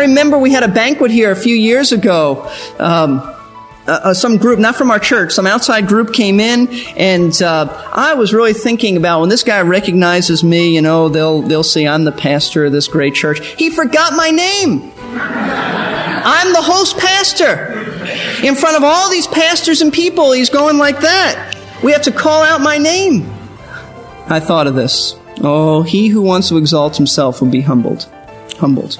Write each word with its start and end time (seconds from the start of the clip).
I 0.00 0.04
remember 0.04 0.38
we 0.38 0.50
had 0.50 0.62
a 0.62 0.68
banquet 0.68 1.10
here 1.10 1.30
a 1.30 1.36
few 1.36 1.54
years 1.54 1.92
ago. 1.92 2.50
Um, 2.78 3.18
uh, 3.86 4.00
uh, 4.04 4.14
some 4.14 4.38
group, 4.38 4.58
not 4.58 4.74
from 4.74 4.90
our 4.90 4.98
church, 4.98 5.32
some 5.32 5.46
outside 5.46 5.86
group 5.88 6.14
came 6.14 6.40
in, 6.40 6.68
and 6.96 7.42
uh, 7.42 7.90
I 7.92 8.14
was 8.14 8.32
really 8.32 8.54
thinking 8.54 8.96
about 8.96 9.20
when 9.20 9.28
this 9.28 9.42
guy 9.42 9.60
recognizes 9.60 10.42
me, 10.42 10.74
you 10.74 10.80
know, 10.80 11.10
they'll 11.10 11.42
they'll 11.42 11.62
see 11.62 11.86
I'm 11.86 12.04
the 12.04 12.12
pastor 12.12 12.64
of 12.64 12.72
this 12.72 12.88
great 12.88 13.14
church. 13.14 13.44
He 13.58 13.68
forgot 13.68 14.14
my 14.14 14.30
name. 14.30 14.90
I'm 15.02 16.52
the 16.54 16.62
host 16.62 16.96
pastor. 16.96 17.72
In 18.42 18.54
front 18.54 18.78
of 18.78 18.84
all 18.84 19.10
these 19.10 19.26
pastors 19.26 19.82
and 19.82 19.92
people, 19.92 20.32
he's 20.32 20.48
going 20.48 20.78
like 20.78 21.00
that. 21.00 21.56
We 21.82 21.92
have 21.92 22.02
to 22.02 22.12
call 22.12 22.42
out 22.42 22.62
my 22.62 22.78
name. 22.78 23.30
I 24.28 24.40
thought 24.40 24.66
of 24.66 24.74
this. 24.74 25.14
Oh, 25.42 25.82
he 25.82 26.08
who 26.08 26.22
wants 26.22 26.48
to 26.48 26.56
exalt 26.56 26.96
himself 26.96 27.42
will 27.42 27.50
be 27.50 27.60
humbled. 27.60 28.08
Humbled. 28.58 28.98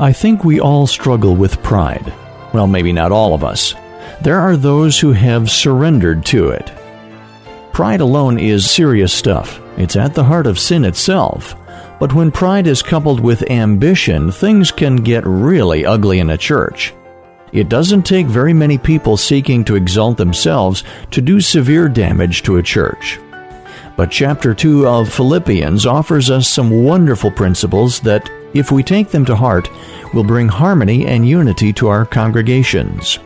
I 0.00 0.12
think 0.12 0.44
we 0.44 0.60
all 0.60 0.86
struggle 0.86 1.34
with 1.34 1.60
pride. 1.64 2.12
Well, 2.52 2.68
maybe 2.68 2.92
not 2.92 3.10
all 3.10 3.34
of 3.34 3.42
us. 3.42 3.74
There 4.22 4.38
are 4.38 4.56
those 4.56 5.00
who 5.00 5.10
have 5.10 5.50
surrendered 5.50 6.24
to 6.26 6.50
it. 6.50 6.70
Pride 7.72 8.00
alone 8.00 8.38
is 8.38 8.70
serious 8.70 9.12
stuff. 9.12 9.60
It's 9.76 9.96
at 9.96 10.14
the 10.14 10.22
heart 10.22 10.46
of 10.46 10.58
sin 10.58 10.84
itself. 10.84 11.56
But 11.98 12.14
when 12.14 12.30
pride 12.30 12.68
is 12.68 12.80
coupled 12.80 13.18
with 13.18 13.50
ambition, 13.50 14.30
things 14.30 14.70
can 14.70 14.96
get 14.96 15.26
really 15.26 15.84
ugly 15.84 16.20
in 16.20 16.30
a 16.30 16.38
church. 16.38 16.94
It 17.52 17.68
doesn't 17.68 18.02
take 18.02 18.26
very 18.26 18.52
many 18.52 18.78
people 18.78 19.16
seeking 19.16 19.64
to 19.64 19.74
exalt 19.74 20.16
themselves 20.16 20.84
to 21.10 21.20
do 21.20 21.40
severe 21.40 21.88
damage 21.88 22.44
to 22.44 22.58
a 22.58 22.62
church. 22.62 23.18
But 23.96 24.12
chapter 24.12 24.54
2 24.54 24.86
of 24.86 25.12
Philippians 25.12 25.86
offers 25.86 26.30
us 26.30 26.48
some 26.48 26.84
wonderful 26.84 27.32
principles 27.32 27.98
that 28.00 28.30
if 28.54 28.72
we 28.72 28.82
take 28.82 29.10
them 29.10 29.24
to 29.24 29.36
heart, 29.36 29.70
we'll 30.12 30.24
bring 30.24 30.48
harmony 30.48 31.06
and 31.06 31.28
unity 31.28 31.72
to 31.74 31.88
our 31.88 32.04
congregations. 32.04 33.18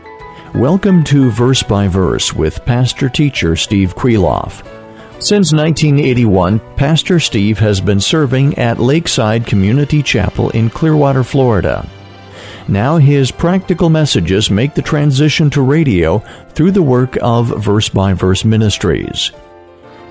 Welcome 0.55 1.05
to 1.05 1.31
Verse 1.31 1.63
by 1.63 1.89
Verse 1.89 2.33
with 2.33 2.65
Pastor 2.65 3.09
Teacher 3.09 3.57
Steve 3.57 3.95
Kreloff. 3.95 4.63
Since 5.23 5.53
1981, 5.53 6.61
Pastor 6.77 7.21
Steve 7.21 7.59
has 7.61 7.81
been 7.81 8.01
serving 8.01 8.59
at 8.59 8.81
Lakeside 8.81 9.47
Community 9.47 10.03
Chapel 10.03 10.51
in 10.51 10.69
Clearwater, 10.69 11.23
Florida. 11.23 11.89
Now 12.69 12.97
his 12.97 13.31
practical 13.31 13.89
messages 13.89 14.51
make 14.51 14.75
the 14.75 14.83
transition 14.83 15.49
to 15.51 15.63
radio 15.63 16.19
through 16.51 16.73
the 16.73 16.83
work 16.83 17.17
of 17.23 17.63
Verse 17.63 17.89
by 17.89 18.13
Verse 18.13 18.45
Ministries. 18.45 19.31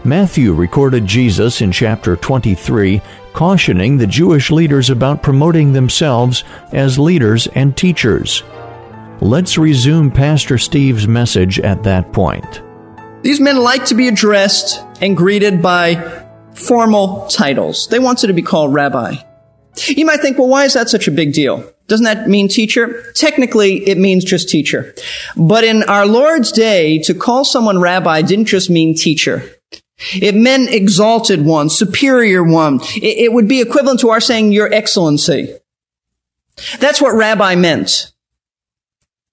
Matthew 0.04 0.54
recorded 0.54 1.06
Jesus 1.06 1.62
in 1.62 1.72
chapter 1.72 2.16
23 2.16 3.02
cautioning 3.34 3.98
the 3.98 4.08
Jewish 4.08 4.50
leaders 4.50 4.90
about 4.90 5.22
promoting 5.22 5.74
themselves 5.74 6.44
as 6.72 6.98
leaders 6.98 7.46
and 7.54 7.78
teachers. 7.78 8.42
Let's 9.20 9.60
resume 9.60 10.10
Pastor 10.10 10.58
Steve's 10.58 11.08
message 11.08 11.60
at 11.60 11.84
that 11.84 12.12
point. 12.14 12.64
These 13.22 13.40
men 13.40 13.58
like 13.58 13.86
to 13.86 13.96
be 13.96 14.08
addressed 14.08 14.84
and 15.02 15.16
greeted 15.16 15.62
by 15.62 16.26
formal 16.56 17.28
titles. 17.28 17.88
They 17.88 18.00
wanted 18.00 18.28
to 18.28 18.34
be 18.34 18.42
called 18.42 18.74
rabbi. 18.74 19.18
You 19.86 20.08
might 20.08 20.22
think, 20.22 20.40
well, 20.40 20.48
why 20.48 20.66
is 20.66 20.74
that 20.74 20.90
such 20.90 21.08
a 21.08 21.12
big 21.12 21.34
deal? 21.34 21.64
Doesn't 21.88 22.06
that 22.06 22.28
mean 22.28 22.48
teacher? 22.48 23.04
Technically, 23.14 23.88
it 23.88 24.00
means 24.00 24.26
just 24.26 24.50
teacher. 24.50 24.96
But 25.38 25.64
in 25.64 25.84
our 25.84 26.08
Lord's 26.08 26.52
day, 26.52 26.98
to 27.04 27.14
call 27.14 27.46
someone 27.46 27.80
rabbi 27.80 28.24
didn't 28.24 28.46
just 28.46 28.72
mean 28.72 28.96
teacher. 28.96 29.44
It 30.14 30.36
meant 30.36 30.70
exalted 30.70 31.46
one, 31.46 31.70
superior 31.70 32.44
one. 32.44 32.80
It, 32.96 33.26
it 33.26 33.34
would 33.34 33.48
be 33.48 33.62
equivalent 33.62 34.00
to 34.02 34.10
our 34.10 34.20
saying, 34.20 34.52
Your 34.52 34.72
Excellency. 34.72 35.56
That's 36.80 37.02
what 37.02 37.14
rabbi 37.14 37.56
meant. 37.56 38.12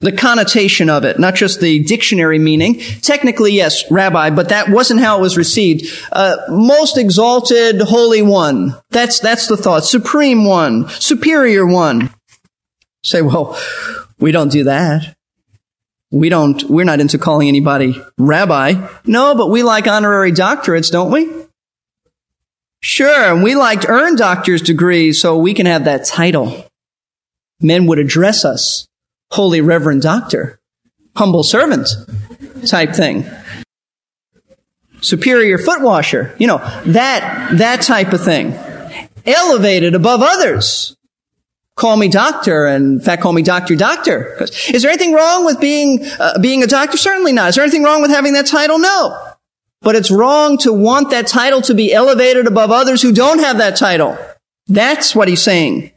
The 0.01 0.13
connotation 0.13 0.89
of 0.89 1.05
it, 1.05 1.19
not 1.19 1.35
just 1.35 1.61
the 1.61 1.83
dictionary 1.83 2.39
meaning. 2.39 2.79
Technically, 3.03 3.53
yes, 3.53 3.91
rabbi, 3.91 4.31
but 4.31 4.51
that 4.51 4.69
wasn't 4.69 5.01
how 5.01 5.19
it 5.19 5.23
was 5.23 5.37
received. 5.37 5.87
Uh, 6.13 6.37
most 6.49 6.97
exalted, 6.97 7.81
holy 7.81 8.23
one. 8.23 8.77
That's, 8.91 9.19
that's 9.19 9.49
the 9.49 9.57
thought. 9.57 9.85
Supreme 9.85 10.45
one. 10.45 10.89
Superior 10.89 11.67
one. 11.67 12.11
Say, 13.03 13.23
well, 13.23 13.59
we 14.21 14.31
don't 14.31 14.53
do 14.53 14.65
that. 14.65 15.17
We 16.11 16.31
don't, 16.31 16.63
we're 16.65 16.85
not 16.85 17.01
into 17.01 17.19
calling 17.19 17.49
anybody 17.49 18.01
rabbi. 18.17 18.89
No, 19.05 19.35
but 19.35 19.51
we 19.51 19.63
like 19.63 19.87
honorary 19.87 20.33
doctorates, 20.33 20.91
don't 20.91 21.11
we? 21.11 21.31
Sure, 22.81 23.33
and 23.33 23.43
we 23.43 23.55
like 23.55 23.83
to 23.83 23.89
earn 23.89 24.17
doctor's 24.17 24.63
degrees 24.63 25.21
so 25.21 25.37
we 25.37 25.53
can 25.53 25.67
have 25.67 25.85
that 25.85 26.05
title. 26.05 26.67
Men 27.61 27.87
would 27.87 27.99
address 27.99 28.45
us, 28.45 28.87
holy 29.33 29.61
reverend 29.61 30.03
doctor, 30.03 30.61
humble 31.17 31.43
servant 31.43 31.89
type 32.67 32.95
thing. 32.95 33.29
Superior 35.01 35.59
foot 35.59 35.83
washer, 35.83 36.35
you 36.39 36.47
know, 36.47 36.59
that, 36.87 37.51
that 37.59 37.83
type 37.83 38.13
of 38.13 38.25
thing. 38.25 38.55
Elevated 39.27 39.95
above 39.95 40.21
others 40.23 40.97
call 41.79 41.97
me 41.97 42.09
doctor 42.09 42.67
and 42.67 42.99
in 42.99 43.01
fact 43.01 43.23
call 43.23 43.33
me 43.33 43.43
doctor 43.43 43.77
doctor 43.77 44.37
is 44.41 44.83
there 44.83 44.91
anything 44.91 45.13
wrong 45.13 45.45
with 45.45 45.61
being 45.61 46.05
uh, 46.19 46.39
being 46.41 46.63
a 46.63 46.67
doctor 46.67 46.97
certainly 46.97 47.33
not 47.33 47.51
is 47.51 47.55
there 47.55 47.65
anything 47.65 47.85
wrong 47.85 48.03
with 48.03 48.11
having 48.11 48.33
that 48.33 48.47
title 48.47 48.79
no 48.79 49.17
but 49.81 49.95
it's 49.95 50.11
wrong 50.11 50.59
to 50.59 50.73
want 50.73 51.11
that 51.11 51.27
title 51.27 51.63
to 51.63 51.75
be 51.75 51.93
elevated 51.93 52.47
above 52.47 52.71
others 52.71 53.01
who 53.01 53.13
don't 53.13 53.39
have 53.39 53.59
that 53.59 53.77
title 53.77 54.19
that's 54.67 55.15
what 55.15 55.29
he's 55.29 55.43
saying 55.43 55.93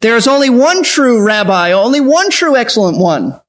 there 0.00 0.16
is 0.16 0.28
only 0.28 0.48
one 0.48 0.82
true 0.82 1.24
rabbi 1.24 1.72
only 1.72 2.00
one 2.00 2.30
true 2.30 2.56
excellent 2.56 2.98
one 2.98 3.40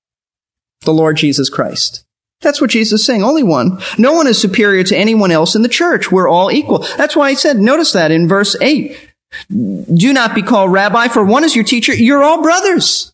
the 0.81 0.93
lord 0.93 1.15
jesus 1.15 1.49
christ 1.49 2.03
that's 2.43 2.59
what 2.59 2.71
Jesus 2.71 2.99
is 2.99 3.05
saying. 3.05 3.23
Only 3.23 3.41
one. 3.41 3.79
No 3.97 4.11
one 4.11 4.27
is 4.27 4.39
superior 4.39 4.83
to 4.83 4.97
anyone 4.97 5.31
else 5.31 5.55
in 5.55 5.61
the 5.61 5.69
church. 5.69 6.11
We're 6.11 6.27
all 6.27 6.51
equal. 6.51 6.79
That's 6.97 7.15
why 7.15 7.29
he 7.29 7.35
said, 7.37 7.57
notice 7.57 7.93
that 7.93 8.11
in 8.11 8.27
verse 8.27 8.57
8. 8.59 9.12
Do 9.49 10.13
not 10.13 10.35
be 10.35 10.41
called 10.41 10.71
rabbi, 10.71 11.07
for 11.07 11.23
one 11.23 11.43
is 11.43 11.55
your 11.55 11.65
teacher. 11.65 11.93
You're 11.93 12.23
all 12.23 12.41
brothers. 12.41 13.13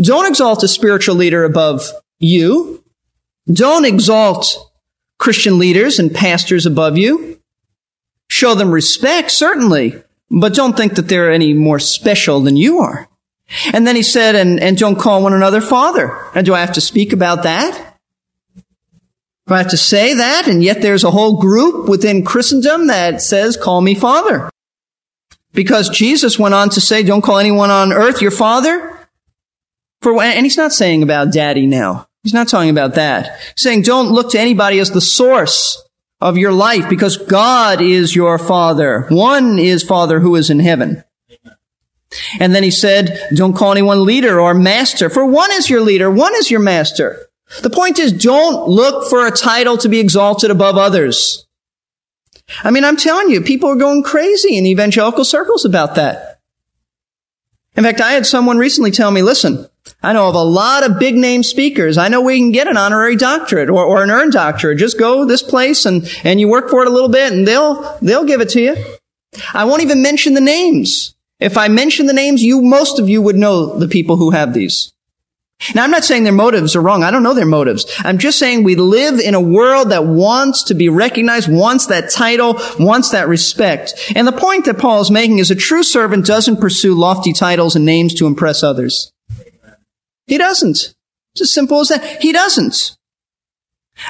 Don't 0.00 0.26
exalt 0.26 0.62
a 0.62 0.68
spiritual 0.68 1.14
leader 1.14 1.44
above 1.44 1.82
you. 2.18 2.82
Don't 3.52 3.84
exalt 3.84 4.70
Christian 5.18 5.58
leaders 5.58 5.98
and 5.98 6.14
pastors 6.14 6.66
above 6.66 6.98
you. 6.98 7.40
Show 8.28 8.54
them 8.54 8.72
respect, 8.72 9.30
certainly, 9.30 10.02
but 10.30 10.54
don't 10.54 10.76
think 10.76 10.94
that 10.94 11.08
they're 11.08 11.30
any 11.30 11.52
more 11.52 11.78
special 11.78 12.40
than 12.40 12.56
you 12.56 12.78
are. 12.78 13.08
And 13.72 13.86
then 13.86 13.94
he 13.94 14.02
said, 14.02 14.34
and, 14.34 14.58
and 14.58 14.76
don't 14.76 14.98
call 14.98 15.22
one 15.22 15.34
another 15.34 15.60
father. 15.60 16.18
And 16.34 16.46
do 16.46 16.54
I 16.54 16.60
have 16.60 16.72
to 16.72 16.80
speak 16.80 17.12
about 17.12 17.42
that? 17.42 17.96
Do 19.46 19.54
I 19.54 19.58
have 19.58 19.70
to 19.70 19.76
say 19.76 20.14
that? 20.14 20.48
And 20.48 20.64
yet 20.64 20.80
there's 20.80 21.04
a 21.04 21.10
whole 21.10 21.38
group 21.38 21.86
within 21.88 22.24
Christendom 22.24 22.86
that 22.86 23.20
says, 23.20 23.58
call 23.58 23.82
me 23.82 23.94
father. 23.94 24.48
Because 25.54 25.88
Jesus 25.88 26.38
went 26.38 26.54
on 26.54 26.68
to 26.70 26.80
say, 26.80 27.02
don't 27.02 27.22
call 27.22 27.38
anyone 27.38 27.70
on 27.70 27.92
earth 27.92 28.20
your 28.20 28.30
father. 28.30 28.90
For, 30.02 30.22
and 30.22 30.44
he's 30.44 30.58
not 30.58 30.72
saying 30.72 31.02
about 31.02 31.32
daddy 31.32 31.66
now. 31.66 32.08
He's 32.22 32.34
not 32.34 32.48
talking 32.48 32.70
about 32.70 32.96
that. 32.96 33.38
He's 33.56 33.62
saying 33.62 33.82
don't 33.82 34.12
look 34.12 34.32
to 34.32 34.40
anybody 34.40 34.78
as 34.80 34.90
the 34.90 35.00
source 35.00 35.82
of 36.20 36.36
your 36.36 36.52
life 36.52 36.88
because 36.88 37.16
God 37.16 37.80
is 37.80 38.14
your 38.14 38.38
father. 38.38 39.06
One 39.08 39.58
is 39.58 39.82
father 39.82 40.20
who 40.20 40.36
is 40.36 40.50
in 40.50 40.58
heaven. 40.58 41.04
And 42.38 42.54
then 42.54 42.62
he 42.62 42.70
said, 42.70 43.28
don't 43.34 43.56
call 43.56 43.72
anyone 43.72 44.04
leader 44.04 44.40
or 44.40 44.54
master, 44.54 45.10
for 45.10 45.26
one 45.26 45.50
is 45.52 45.68
your 45.68 45.80
leader, 45.80 46.10
one 46.10 46.34
is 46.34 46.50
your 46.50 46.60
master. 46.60 47.26
The 47.62 47.70
point 47.70 47.98
is, 47.98 48.12
don't 48.12 48.68
look 48.68 49.08
for 49.10 49.26
a 49.26 49.30
title 49.30 49.76
to 49.78 49.88
be 49.88 50.00
exalted 50.00 50.50
above 50.50 50.76
others. 50.76 51.46
I 52.62 52.70
mean, 52.70 52.84
I'm 52.84 52.96
telling 52.96 53.30
you, 53.30 53.40
people 53.40 53.70
are 53.70 53.76
going 53.76 54.02
crazy 54.02 54.56
in 54.56 54.66
evangelical 54.66 55.24
circles 55.24 55.64
about 55.64 55.94
that. 55.94 56.40
In 57.76 57.82
fact, 57.82 58.00
I 58.00 58.12
had 58.12 58.26
someone 58.26 58.58
recently 58.58 58.90
tell 58.90 59.10
me, 59.10 59.22
listen, 59.22 59.66
I 60.02 60.12
know 60.12 60.28
of 60.28 60.34
a 60.34 60.42
lot 60.42 60.88
of 60.88 60.98
big 60.98 61.16
name 61.16 61.42
speakers. 61.42 61.98
I 61.98 62.08
know 62.08 62.20
we 62.20 62.38
can 62.38 62.52
get 62.52 62.68
an 62.68 62.76
honorary 62.76 63.16
doctorate 63.16 63.68
or, 63.68 63.84
or 63.84 64.02
an 64.02 64.10
earned 64.10 64.32
doctorate. 64.32 64.78
Just 64.78 64.98
go 64.98 65.24
this 65.24 65.42
place 65.42 65.84
and, 65.84 66.08
and 66.22 66.38
you 66.38 66.48
work 66.48 66.70
for 66.70 66.82
it 66.82 66.88
a 66.88 66.92
little 66.92 67.08
bit 67.08 67.32
and 67.32 67.46
they'll, 67.46 67.98
they'll 68.00 68.24
give 68.24 68.40
it 68.40 68.50
to 68.50 68.60
you. 68.60 68.76
I 69.52 69.64
won't 69.64 69.82
even 69.82 70.02
mention 70.02 70.34
the 70.34 70.40
names. 70.40 71.14
If 71.40 71.58
I 71.58 71.68
mention 71.68 72.06
the 72.06 72.12
names, 72.12 72.42
you, 72.42 72.62
most 72.62 72.98
of 72.98 73.08
you 73.08 73.20
would 73.20 73.36
know 73.36 73.76
the 73.78 73.88
people 73.88 74.16
who 74.16 74.30
have 74.30 74.54
these. 74.54 74.93
Now, 75.74 75.84
I'm 75.84 75.90
not 75.90 76.04
saying 76.04 76.24
their 76.24 76.32
motives 76.32 76.74
are 76.76 76.80
wrong. 76.80 77.02
I 77.02 77.10
don't 77.10 77.22
know 77.22 77.34
their 77.34 77.46
motives. 77.46 77.86
I'm 77.98 78.18
just 78.18 78.38
saying 78.38 78.62
we 78.64 78.76
live 78.76 79.20
in 79.20 79.34
a 79.34 79.40
world 79.40 79.90
that 79.90 80.06
wants 80.06 80.64
to 80.64 80.74
be 80.74 80.88
recognized, 80.88 81.50
wants 81.50 81.86
that 81.86 82.10
title, 82.10 82.60
wants 82.78 83.10
that 83.10 83.28
respect. 83.28 83.94
And 84.14 84.26
the 84.26 84.32
point 84.32 84.64
that 84.64 84.78
Paul 84.78 85.00
is 85.00 85.10
making 85.10 85.38
is 85.38 85.50
a 85.50 85.56
true 85.56 85.82
servant 85.82 86.26
doesn't 86.26 86.60
pursue 86.60 86.94
lofty 86.94 87.32
titles 87.32 87.76
and 87.76 87.84
names 87.84 88.14
to 88.14 88.26
impress 88.26 88.62
others. 88.62 89.12
He 90.26 90.38
doesn't. 90.38 90.94
It's 91.34 91.42
as 91.42 91.52
simple 91.52 91.80
as 91.80 91.88
that. 91.88 92.22
He 92.22 92.32
doesn't. 92.32 92.96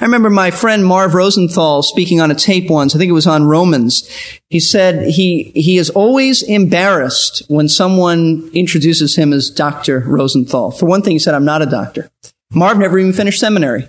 I 0.01 0.05
remember 0.05 0.31
my 0.31 0.51
friend 0.51 0.85
Marv 0.85 1.15
Rosenthal 1.15 1.83
speaking 1.83 2.21
on 2.21 2.31
a 2.31 2.35
tape 2.35 2.71
once. 2.71 2.95
I 2.95 2.99
think 2.99 3.11
it 3.11 3.13
was 3.13 3.27
on 3.27 3.45
Romans. 3.45 4.09
He 4.49 4.59
said 4.59 5.09
he, 5.11 5.53
he 5.55 5.77
is 5.77 5.91
always 5.91 6.43
embarrassed 6.43 7.43
when 7.49 7.69
someone 7.69 8.51
introduces 8.55 9.15
him 9.15 9.33
as 9.33 9.51
Dr. 9.51 10.01
Rosenthal. 10.01 10.71
For 10.71 10.87
one 10.87 11.03
thing, 11.03 11.13
he 11.13 11.19
said, 11.19 11.35
I'm 11.35 11.45
not 11.45 11.63
a 11.63 11.67
doctor. 11.67 12.11
Marv 12.53 12.79
never 12.79 12.99
even 12.99 13.13
finished 13.13 13.41
seminary. 13.41 13.89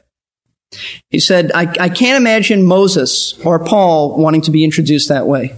He 1.10 1.20
said, 1.20 1.52
I, 1.54 1.74
I 1.80 1.90
can't 1.90 2.18
imagine 2.18 2.64
Moses 2.66 3.40
or 3.46 3.64
Paul 3.64 4.18
wanting 4.18 4.42
to 4.42 4.52
be 4.52 4.64
introduced 4.64 5.10
that 5.10 5.28
way. 5.28 5.58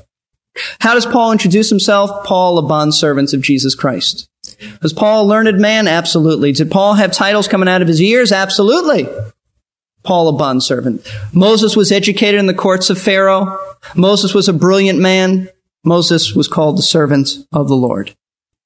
How 0.80 0.94
does 0.94 1.06
Paul 1.06 1.32
introduce 1.32 1.70
himself? 1.70 2.26
Paul, 2.26 2.58
a 2.58 2.64
bondservant 2.64 3.34
of 3.34 3.42
Jesus 3.42 3.76
Christ. 3.76 4.30
Was 4.82 4.94
Paul 4.94 5.24
a 5.24 5.28
learned 5.28 5.60
man? 5.60 5.88
Absolutely. 5.88 6.52
Did 6.52 6.72
Paul 6.72 6.96
have 6.96 7.12
titles 7.12 7.48
coming 7.48 7.70
out 7.70 7.82
of 7.82 7.88
his 7.88 8.02
ears? 8.02 8.32
Absolutely. 8.32 9.08
Paul, 10.08 10.30
a 10.30 10.34
bondservant. 10.34 11.06
Moses 11.34 11.76
was 11.76 11.92
educated 11.92 12.40
in 12.40 12.46
the 12.46 12.54
courts 12.54 12.90
of 12.90 12.98
Pharaoh. 12.98 13.60
Moses 13.94 14.34
was 14.34 14.48
a 14.48 14.54
brilliant 14.54 15.00
man. 15.00 15.50
Moses 15.84 16.34
was 16.34 16.48
called 16.48 16.78
the 16.78 16.82
servant 16.82 17.28
of 17.52 17.68
the 17.68 17.76
Lord. 17.76 18.16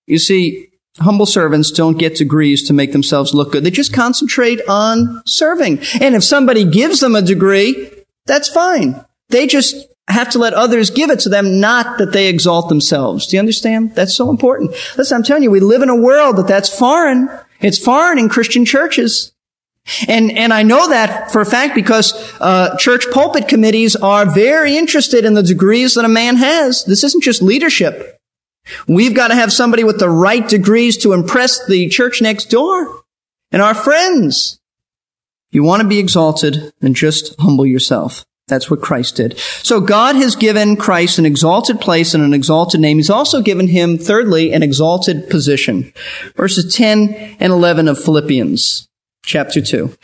You 0.05 0.19
see, 0.19 0.67
humble 0.99 1.25
servants 1.25 1.71
don't 1.71 1.97
get 1.97 2.13
degrees 2.13 2.67
to 2.67 2.73
make 2.73 2.91
themselves 2.91 3.33
look 3.33 3.51
good. 3.51 3.63
They 3.63 3.71
just 3.71 3.91
concentrate 3.91 4.61
on 4.67 5.23
serving. 5.25 5.79
And 5.99 6.13
if 6.13 6.23
somebody 6.23 6.63
gives 6.63 6.99
them 6.99 7.15
a 7.15 7.23
degree, 7.23 7.89
that's 8.27 8.47
fine. 8.47 9.03
They 9.29 9.47
just 9.47 9.87
have 10.07 10.29
to 10.29 10.37
let 10.39 10.53
others 10.53 10.91
give 10.91 11.09
it 11.09 11.21
to 11.21 11.29
them, 11.29 11.59
not 11.59 11.97
that 11.97 12.11
they 12.11 12.27
exalt 12.27 12.69
themselves. 12.69 13.25
Do 13.25 13.37
you 13.37 13.39
understand? 13.39 13.95
That's 13.95 14.15
so 14.15 14.29
important. 14.29 14.75
Listen, 14.95 15.17
I'm 15.17 15.23
telling 15.23 15.41
you, 15.41 15.49
we 15.49 15.59
live 15.59 15.81
in 15.81 15.89
a 15.89 15.95
world 15.95 16.37
that 16.37 16.47
that's 16.47 16.69
foreign. 16.69 17.29
It's 17.61 17.79
foreign 17.79 18.19
in 18.19 18.29
Christian 18.29 18.63
churches. 18.63 19.30
And, 20.07 20.31
and 20.37 20.53
I 20.53 20.63
know 20.63 20.89
that 20.89 21.31
for 21.31 21.41
a 21.41 21.45
fact 21.45 21.75
because 21.75 22.13
uh, 22.39 22.75
church 22.77 23.05
pulpit 23.11 23.47
committees 23.47 23.95
are 23.95 24.25
very 24.29 24.77
interested 24.77 25.25
in 25.25 25.33
the 25.33 25.43
degrees 25.43 25.95
that 25.95 26.05
a 26.05 26.09
man 26.09 26.37
has. 26.37 26.85
This 26.85 27.03
isn't 27.03 27.23
just 27.23 27.41
leadership. 27.41 28.17
We've 28.87 29.15
got 29.15 29.29
to 29.29 29.35
have 29.35 29.51
somebody 29.51 29.83
with 29.83 29.99
the 29.99 30.09
right 30.09 30.47
degrees 30.47 30.97
to 30.97 31.13
impress 31.13 31.65
the 31.65 31.89
church 31.89 32.21
next 32.21 32.45
door 32.45 33.01
and 33.51 33.61
our 33.61 33.73
friends. 33.73 34.59
You 35.51 35.63
want 35.63 35.81
to 35.81 35.87
be 35.87 35.99
exalted, 35.99 36.71
then 36.79 36.93
just 36.93 37.35
humble 37.39 37.65
yourself. 37.65 38.23
That's 38.47 38.69
what 38.69 38.81
Christ 38.81 39.15
did. 39.15 39.37
So 39.39 39.81
God 39.81 40.15
has 40.15 40.35
given 40.35 40.75
Christ 40.75 41.17
an 41.19 41.25
exalted 41.25 41.79
place 41.79 42.13
and 42.13 42.23
an 42.23 42.33
exalted 42.33 42.81
name. 42.81 42.97
He's 42.97 43.09
also 43.09 43.41
given 43.41 43.67
him, 43.67 43.97
thirdly, 43.97 44.53
an 44.53 44.61
exalted 44.61 45.29
position. 45.29 45.91
Verses 46.35 46.73
10 46.73 47.37
and 47.39 47.51
11 47.51 47.87
of 47.87 48.01
Philippians 48.01 48.87
chapter 49.23 49.61
2. 49.61 49.95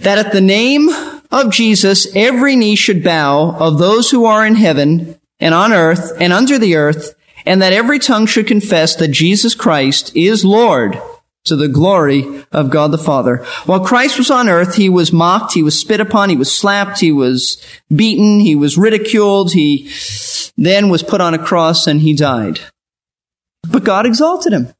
That 0.00 0.18
at 0.18 0.32
the 0.32 0.40
name 0.40 0.88
of 1.30 1.50
Jesus, 1.50 2.14
every 2.14 2.56
knee 2.56 2.76
should 2.76 3.04
bow 3.04 3.56
of 3.58 3.78
those 3.78 4.10
who 4.10 4.24
are 4.24 4.46
in 4.46 4.54
heaven 4.54 5.18
and 5.40 5.54
on 5.54 5.72
earth 5.72 6.12
and 6.20 6.32
under 6.32 6.58
the 6.58 6.76
earth, 6.76 7.14
and 7.46 7.62
that 7.62 7.72
every 7.72 7.98
tongue 7.98 8.26
should 8.26 8.46
confess 8.46 8.96
that 8.96 9.08
Jesus 9.08 9.54
Christ 9.54 10.14
is 10.14 10.44
Lord 10.44 11.00
to 11.44 11.56
the 11.56 11.68
glory 11.68 12.44
of 12.52 12.70
God 12.70 12.90
the 12.90 12.98
Father. 12.98 13.38
While 13.64 13.84
Christ 13.84 14.18
was 14.18 14.30
on 14.30 14.48
earth, 14.48 14.74
he 14.74 14.88
was 14.88 15.12
mocked, 15.12 15.54
he 15.54 15.62
was 15.62 15.78
spit 15.78 16.00
upon, 16.00 16.30
he 16.30 16.36
was 16.36 16.52
slapped, 16.52 17.00
he 17.00 17.12
was 17.12 17.62
beaten, 17.94 18.40
he 18.40 18.54
was 18.54 18.76
ridiculed, 18.76 19.52
he 19.52 19.90
then 20.56 20.90
was 20.90 21.02
put 21.02 21.20
on 21.20 21.34
a 21.34 21.38
cross 21.38 21.86
and 21.86 22.00
he 22.00 22.14
died. 22.14 22.60
But 23.68 23.84
God 23.84 24.06
exalted 24.06 24.52
him. 24.52 24.74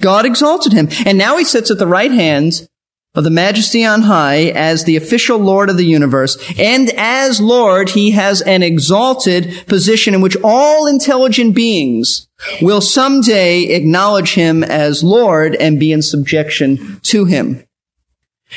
God 0.00 0.24
exalted 0.24 0.72
him. 0.72 0.88
And 1.04 1.18
now 1.18 1.36
he 1.36 1.44
sits 1.44 1.70
at 1.70 1.78
the 1.78 1.86
right 1.86 2.10
hand 2.10 2.68
of 3.14 3.24
the 3.24 3.30
majesty 3.30 3.84
on 3.84 4.02
high 4.02 4.44
as 4.54 4.84
the 4.84 4.96
official 4.96 5.38
Lord 5.38 5.68
of 5.68 5.76
the 5.76 5.84
universe. 5.84 6.38
And 6.58 6.90
as 6.96 7.40
Lord, 7.40 7.90
he 7.90 8.12
has 8.12 8.40
an 8.40 8.62
exalted 8.62 9.64
position 9.66 10.14
in 10.14 10.22
which 10.22 10.36
all 10.42 10.86
intelligent 10.86 11.54
beings 11.54 12.26
will 12.62 12.80
someday 12.80 13.64
acknowledge 13.64 14.34
him 14.34 14.64
as 14.64 15.04
Lord 15.04 15.54
and 15.56 15.78
be 15.78 15.92
in 15.92 16.00
subjection 16.00 17.00
to 17.02 17.26
him. 17.26 17.64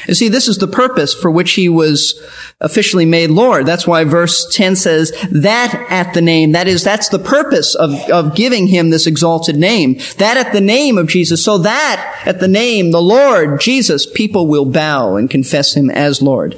You 0.08 0.14
see, 0.14 0.30
this 0.30 0.48
is 0.48 0.58
the 0.58 0.68
purpose 0.68 1.14
for 1.14 1.32
which 1.32 1.54
he 1.54 1.70
was 1.70 2.22
officially 2.62 3.06
made 3.06 3.30
Lord. 3.30 3.66
That's 3.66 3.88
why 3.88 4.04
verse 4.04 4.48
10 4.54 4.76
says 4.76 5.12
that 5.32 5.88
at 5.90 6.14
the 6.14 6.22
name. 6.22 6.52
That 6.52 6.68
is, 6.68 6.84
that's 6.84 7.10
the 7.10 7.20
purpose 7.20 7.76
of, 7.76 7.94
of 8.10 8.36
giving 8.36 8.68
him 8.68 8.90
this 8.90 9.08
exalted 9.08 9.56
name. 9.56 10.00
That 10.18 10.38
at 10.38 10.54
the 10.54 10.62
name 10.62 10.98
of 10.98 11.08
Jesus. 11.08 11.44
So 11.44 11.60
that 11.60 12.24
at 12.26 12.40
the 12.40 12.48
name, 12.48 12.92
the 12.92 13.02
Lord, 13.02 13.60
Jesus, 13.60 14.06
people 14.06 14.48
will 14.48 14.66
bow 14.66 15.16
and 15.16 15.30
confess 15.30 15.76
him 15.76 15.90
as 15.90 16.22
Lord. 16.22 16.56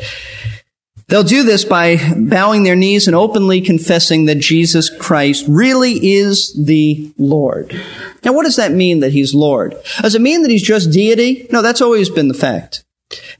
They'll 1.09 1.23
do 1.23 1.43
this 1.43 1.63
by 1.63 1.97
bowing 2.17 2.63
their 2.63 2.75
knees 2.75 3.07
and 3.07 3.15
openly 3.15 3.61
confessing 3.61 4.25
that 4.25 4.39
Jesus 4.39 4.89
Christ 4.89 5.45
really 5.47 5.93
is 5.93 6.53
the 6.53 7.13
Lord. 7.17 7.71
Now, 8.25 8.33
what 8.33 8.43
does 8.43 8.57
that 8.57 8.73
mean 8.73 8.99
that 8.99 9.13
he's 9.13 9.33
Lord? 9.33 9.77
Does 10.01 10.15
it 10.15 10.21
mean 10.21 10.41
that 10.41 10.51
he's 10.51 10.63
just 10.63 10.91
deity? 10.91 11.47
No, 11.49 11.61
that's 11.61 11.81
always 11.81 12.09
been 12.09 12.27
the 12.27 12.33
fact. 12.33 12.83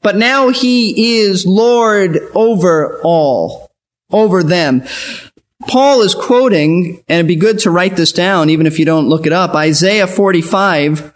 But 0.02 0.16
now 0.16 0.50
he 0.50 1.20
is 1.20 1.46
Lord 1.46 2.18
over 2.34 3.00
all, 3.04 3.72
over 4.12 4.44
them. 4.44 4.84
Paul 5.68 6.02
is 6.02 6.16
quoting, 6.16 7.04
and 7.08 7.20
it'd 7.20 7.28
be 7.28 7.36
good 7.36 7.60
to 7.60 7.72
write 7.72 7.96
this 7.96 8.12
down 8.12 8.50
even 8.50 8.68
if 8.68 8.80
you 8.80 8.86
don't 8.86 9.10
look 9.10 9.26
it 9.26 9.34
up, 9.34 9.56
Isaiah 9.56 10.08
45, 10.08 11.14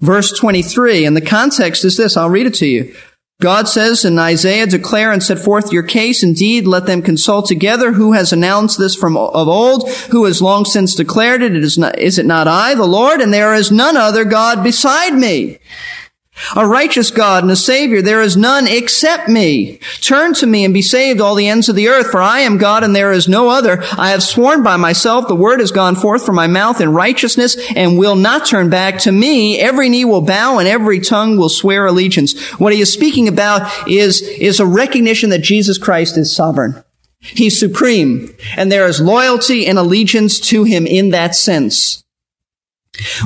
verse 0.00 0.32
23. 0.32 1.04
And 1.04 1.16
the 1.16 1.20
context 1.20 1.84
is 1.84 1.96
this. 1.96 2.16
I'll 2.16 2.30
read 2.30 2.46
it 2.46 2.54
to 2.54 2.66
you. 2.66 2.94
God 3.42 3.66
says 3.68 4.04
in 4.04 4.20
Isaiah, 4.20 4.68
declare 4.68 5.10
and 5.10 5.20
set 5.20 5.38
forth 5.38 5.72
your 5.72 5.82
case. 5.82 6.22
Indeed, 6.22 6.64
let 6.64 6.86
them 6.86 7.02
consult 7.02 7.46
together. 7.46 7.90
Who 7.90 8.12
has 8.12 8.32
announced 8.32 8.78
this 8.78 8.94
from 8.94 9.16
of 9.16 9.48
old? 9.48 9.90
Who 10.12 10.26
has 10.26 10.40
long 10.40 10.64
since 10.64 10.94
declared 10.94 11.42
it? 11.42 11.56
It 11.56 11.64
is 11.64 11.76
not, 11.76 11.98
is 11.98 12.18
it 12.18 12.26
not 12.26 12.46
I, 12.46 12.76
the 12.76 12.86
Lord? 12.86 13.20
And 13.20 13.34
there 13.34 13.52
is 13.52 13.72
none 13.72 13.96
other 13.96 14.24
God 14.24 14.62
beside 14.62 15.14
me. 15.14 15.58
A 16.56 16.66
righteous 16.66 17.10
God 17.10 17.44
and 17.44 17.52
a 17.52 17.56
Savior, 17.56 18.00
there 18.00 18.22
is 18.22 18.36
none 18.36 18.66
except 18.66 19.28
me. 19.28 19.78
Turn 20.00 20.32
to 20.34 20.46
me 20.46 20.64
and 20.64 20.72
be 20.72 20.82
saved, 20.82 21.20
all 21.20 21.34
the 21.34 21.48
ends 21.48 21.68
of 21.68 21.76
the 21.76 21.88
earth, 21.88 22.10
for 22.10 22.22
I 22.22 22.40
am 22.40 22.58
God 22.58 22.84
and 22.84 22.96
there 22.96 23.12
is 23.12 23.28
no 23.28 23.48
other. 23.48 23.82
I 23.98 24.10
have 24.10 24.22
sworn 24.22 24.62
by 24.62 24.76
myself, 24.76 25.28
the 25.28 25.34
word 25.34 25.60
has 25.60 25.70
gone 25.70 25.94
forth 25.94 26.24
from 26.24 26.34
my 26.34 26.46
mouth 26.46 26.80
in 26.80 26.92
righteousness 26.92 27.56
and 27.74 27.98
will 27.98 28.16
not 28.16 28.46
turn 28.46 28.70
back 28.70 28.98
to 29.00 29.12
me. 29.12 29.58
Every 29.58 29.88
knee 29.88 30.04
will 30.06 30.22
bow 30.22 30.58
and 30.58 30.66
every 30.66 31.00
tongue 31.00 31.36
will 31.36 31.50
swear 31.50 31.86
allegiance. 31.86 32.38
What 32.52 32.72
he 32.72 32.80
is 32.80 32.92
speaking 32.92 33.28
about 33.28 33.88
is, 33.88 34.22
is 34.22 34.58
a 34.58 34.66
recognition 34.66 35.30
that 35.30 35.42
Jesus 35.42 35.78
Christ 35.78 36.16
is 36.16 36.34
sovereign. 36.34 36.82
He's 37.20 37.58
supreme 37.58 38.34
and 38.56 38.72
there 38.72 38.86
is 38.86 39.00
loyalty 39.00 39.66
and 39.66 39.78
allegiance 39.78 40.40
to 40.40 40.64
him 40.64 40.86
in 40.86 41.10
that 41.10 41.34
sense. 41.34 42.02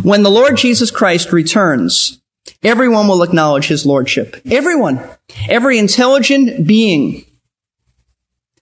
When 0.03 0.23
the 0.23 0.31
Lord 0.31 0.57
Jesus 0.57 0.91
Christ 0.91 1.33
returns, 1.33 2.21
Everyone 2.63 3.09
will 3.09 3.23
acknowledge 3.23 3.67
his 3.67 3.87
lordship. 3.87 4.41
Everyone. 4.51 5.01
Every 5.49 5.79
intelligent 5.79 6.67
being 6.67 7.25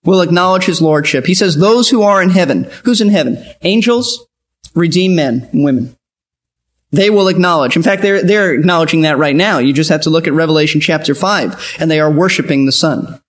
will 0.04 0.20
acknowledge 0.20 0.64
his 0.64 0.82
lordship. 0.82 1.26
He 1.26 1.34
says, 1.34 1.56
those 1.56 1.88
who 1.88 2.02
are 2.02 2.22
in 2.22 2.30
heaven. 2.30 2.64
Who's 2.84 3.00
in 3.00 3.08
heaven? 3.08 3.42
Angels, 3.62 4.26
redeemed 4.74 5.16
men 5.16 5.48
and 5.52 5.64
women. 5.64 5.96
They 6.92 7.10
will 7.10 7.28
acknowledge. 7.28 7.76
In 7.76 7.82
fact, 7.82 8.02
they're, 8.02 8.22
they're 8.22 8.54
acknowledging 8.54 9.02
that 9.02 9.18
right 9.18 9.34
now. 9.34 9.58
You 9.58 9.72
just 9.72 9.90
have 9.90 10.02
to 10.02 10.10
look 10.10 10.28
at 10.28 10.32
Revelation 10.32 10.80
chapter 10.80 11.14
5, 11.14 11.76
and 11.80 11.90
they 11.90 11.98
are 11.98 12.10
worshiping 12.10 12.66
the 12.66 12.72
Son. 12.72 13.20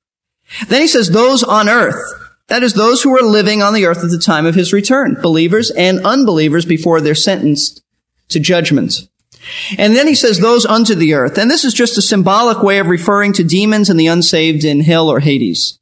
Then 0.67 0.81
he 0.81 0.87
says, 0.87 1.09
those 1.09 1.43
on 1.43 1.67
earth. 1.67 1.97
That 2.47 2.61
is, 2.61 2.73
those 2.73 3.01
who 3.01 3.17
are 3.17 3.23
living 3.23 3.63
on 3.63 3.73
the 3.73 3.85
earth 3.85 4.03
at 4.03 4.11
the 4.11 4.19
time 4.19 4.45
of 4.45 4.53
his 4.53 4.71
return. 4.71 5.17
Believers 5.19 5.71
and 5.71 6.05
unbelievers 6.05 6.65
before 6.65 7.01
they're 7.01 7.15
sentenced 7.15 7.81
to 8.29 8.39
judgment. 8.39 9.07
And 9.77 9.95
then 9.95 10.07
he 10.07 10.15
says, 10.15 10.39
those 10.39 10.65
unto 10.65 10.95
the 10.95 11.13
earth. 11.13 11.37
And 11.37 11.49
this 11.49 11.65
is 11.65 11.73
just 11.73 11.97
a 11.97 12.01
symbolic 12.01 12.63
way 12.63 12.79
of 12.79 12.87
referring 12.87 13.33
to 13.33 13.43
demons 13.43 13.89
and 13.89 13.99
the 13.99 14.07
unsaved 14.07 14.63
in 14.63 14.79
hell 14.79 15.09
or 15.09 15.19
Hades. 15.19 15.79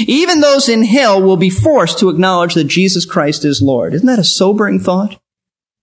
Even 0.00 0.40
those 0.40 0.68
in 0.68 0.84
hell 0.84 1.22
will 1.22 1.36
be 1.36 1.50
forced 1.50 1.98
to 1.98 2.10
acknowledge 2.10 2.54
that 2.54 2.64
Jesus 2.64 3.04
Christ 3.04 3.44
is 3.44 3.62
Lord. 3.62 3.94
Isn't 3.94 4.06
that 4.06 4.18
a 4.18 4.24
sobering 4.24 4.80
thought? 4.80 5.18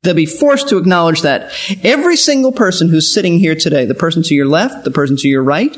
They'll 0.03 0.13
be 0.13 0.27
forced 0.27 0.69
to 0.69 0.77
acknowledge 0.77 1.21
that. 1.21 1.51
Every 1.83 2.15
single 2.15 2.51
person 2.51 2.89
who's 2.89 3.11
sitting 3.11 3.39
here 3.39 3.55
today, 3.55 3.85
the 3.85 3.95
person 3.95 4.21
to 4.23 4.35
your 4.35 4.45
left, 4.45 4.83
the 4.83 4.91
person 4.91 5.17
to 5.17 5.27
your 5.27 5.43
right, 5.43 5.75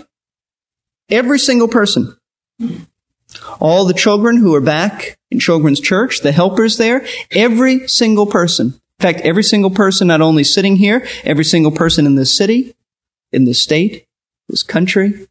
every 1.09 1.39
single 1.39 1.69
person, 1.69 2.17
all 3.62 3.86
the 3.86 3.93
children 3.93 4.38
who 4.38 4.53
are 4.53 4.62
back 4.62 5.17
in 5.31 5.39
Children's 5.39 5.79
Church, 5.79 6.21
the 6.21 6.33
helpers 6.33 6.75
there, 6.75 7.05
every 7.31 7.88
single 7.88 8.25
person. 8.25 8.79
In 9.00 9.04
fact, 9.04 9.22
every 9.22 9.44
single 9.44 9.70
person 9.70 10.08
not 10.08 10.22
only 10.22 10.44
sitting 10.44 10.77
here, 10.77 11.06
every 11.24 11.46
single 11.46 11.72
person 11.72 12.06
in 12.06 12.16
this 12.16 12.36
city, 12.36 12.75
in 13.32 13.46
this 13.46 13.62
state, 13.62 14.06
this 14.50 14.63
country, 14.63 15.27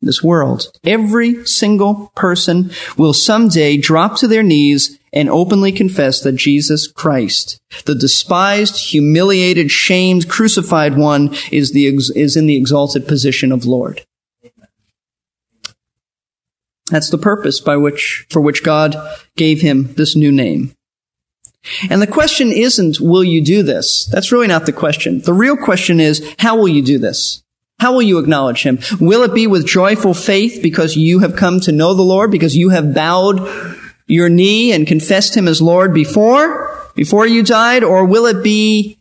this 0.00 0.22
world. 0.22 0.70
Every 0.84 1.44
single 1.46 2.12
person 2.14 2.70
will 2.96 3.12
someday 3.12 3.76
drop 3.76 4.16
to 4.16 4.28
their 4.28 4.42
knees 4.42 4.98
and 5.12 5.28
openly 5.28 5.72
confess 5.72 6.20
that 6.20 6.36
Jesus 6.36 6.86
Christ, 6.86 7.60
the 7.86 7.94
despised, 7.94 8.76
humiliated, 8.76 9.70
shamed, 9.70 10.28
crucified 10.28 10.96
one, 10.96 11.34
is, 11.50 11.72
the, 11.72 11.86
is 11.86 12.36
in 12.36 12.46
the 12.46 12.56
exalted 12.56 13.06
position 13.06 13.52
of 13.52 13.66
Lord. 13.66 14.04
That's 16.90 17.10
the 17.10 17.18
purpose 17.18 17.60
by 17.60 17.76
which, 17.76 18.26
for 18.30 18.40
which 18.40 18.62
God 18.62 18.96
gave 19.36 19.60
him 19.60 19.94
this 19.94 20.14
new 20.14 20.32
name. 20.32 20.74
And 21.88 22.02
the 22.02 22.06
question 22.06 22.50
isn't, 22.50 23.00
will 23.00 23.24
you 23.24 23.42
do 23.42 23.62
this? 23.62 24.06
That's 24.06 24.32
really 24.32 24.48
not 24.48 24.66
the 24.66 24.72
question. 24.72 25.20
The 25.20 25.32
real 25.32 25.56
question 25.56 26.00
is, 26.00 26.34
how 26.38 26.56
will 26.56 26.68
you 26.68 26.82
do 26.82 26.98
this? 26.98 27.42
How 27.78 27.92
will 27.92 28.02
you 28.02 28.18
acknowledge 28.18 28.62
him? 28.62 28.78
Will 29.00 29.22
it 29.22 29.34
be 29.34 29.46
with 29.46 29.66
joyful 29.66 30.14
faith 30.14 30.60
because 30.62 30.96
you 30.96 31.20
have 31.20 31.36
come 31.36 31.60
to 31.60 31.72
know 31.72 31.94
the 31.94 32.02
Lord, 32.02 32.30
because 32.30 32.56
you 32.56 32.70
have 32.70 32.94
bowed 32.94 33.48
your 34.06 34.28
knee 34.28 34.72
and 34.72 34.86
confessed 34.86 35.36
him 35.36 35.48
as 35.48 35.62
Lord 35.62 35.94
before, 35.94 36.90
before 36.94 37.26
you 37.26 37.42
died? 37.42 37.82
Or 37.82 38.04
will 38.04 38.26
it 38.26 38.42
be 38.42 38.98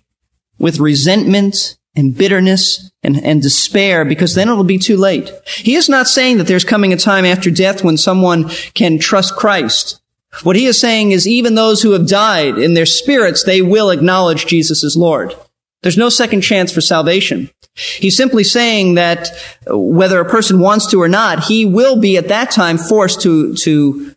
with 0.57 0.79
resentment 0.79 1.77
and 1.95 2.17
bitterness 2.17 2.91
and, 3.03 3.21
and 3.23 3.41
despair 3.41 4.05
because 4.05 4.35
then 4.35 4.49
it'll 4.49 4.63
be 4.63 4.77
too 4.77 4.97
late. 4.97 5.31
He 5.45 5.75
is 5.75 5.89
not 5.89 6.07
saying 6.07 6.37
that 6.37 6.47
there's 6.47 6.63
coming 6.63 6.93
a 6.93 6.97
time 6.97 7.25
after 7.25 7.51
death 7.51 7.83
when 7.83 7.97
someone 7.97 8.49
can 8.73 8.99
trust 8.99 9.35
Christ. 9.35 10.00
What 10.43 10.55
he 10.55 10.65
is 10.65 10.79
saying 10.79 11.11
is 11.11 11.27
even 11.27 11.55
those 11.55 11.81
who 11.81 11.91
have 11.91 12.07
died 12.07 12.57
in 12.57 12.73
their 12.73 12.85
spirits, 12.85 13.43
they 13.43 13.61
will 13.61 13.89
acknowledge 13.89 14.45
Jesus 14.45 14.83
as 14.83 14.95
Lord. 14.95 15.35
There's 15.81 15.97
no 15.97 16.09
second 16.09 16.41
chance 16.41 16.71
for 16.71 16.81
salvation. 16.81 17.49
He's 17.75 18.17
simply 18.17 18.43
saying 18.43 18.95
that 18.95 19.29
whether 19.67 20.19
a 20.19 20.29
person 20.29 20.59
wants 20.59 20.87
to 20.91 21.01
or 21.01 21.07
not, 21.07 21.45
he 21.45 21.65
will 21.65 21.99
be 21.99 22.17
at 22.17 22.27
that 22.29 22.51
time 22.51 22.77
forced 22.77 23.21
to, 23.21 23.55
to 23.55 24.15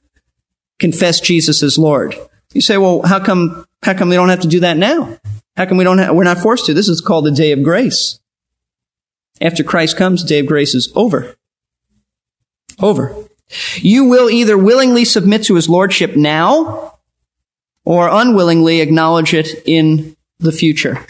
confess 0.79 1.21
Jesus 1.21 1.63
as 1.63 1.79
Lord. 1.79 2.15
You 2.53 2.61
say, 2.61 2.77
well, 2.79 3.03
how 3.03 3.19
come, 3.19 3.65
how 3.83 3.95
come 3.95 4.09
we 4.09 4.15
don't 4.15 4.29
have 4.29 4.41
to 4.41 4.49
do 4.49 4.61
that 4.61 4.77
now? 4.77 5.19
How 5.57 5.67
come 5.67 5.79
we 5.79 5.85
don't 5.85 6.17
we're 6.17 6.25
not 6.25 6.39
forced 6.39 6.67
to? 6.67 6.75
This 6.75 6.89
is 6.89 7.01
called 7.01 7.27
the 7.27 7.31
day 7.31 7.53
of 7.53 7.63
grace. 7.63 8.21
After 9.41 9.65
Christ 9.65 9.97
comes, 9.97 10.23
the 10.23 10.29
day 10.29 10.39
of 10.41 10.47
grace 10.47 10.75
is 10.75 10.93
over. 10.95 11.37
Over. 12.81 13.15
You 13.77 14.05
will 14.05 14.31
either 14.31 14.57
willingly 14.59 15.05
submit 15.05 15.45
to 15.45 15.55
his 15.55 15.69
lordship 15.69 16.17
now 16.17 16.99
or 17.85 18.09
unwillingly 18.09 18.81
acknowledge 18.81 19.35
it 19.35 19.63
in 19.67 20.17
the 20.39 20.53
future. 20.53 21.05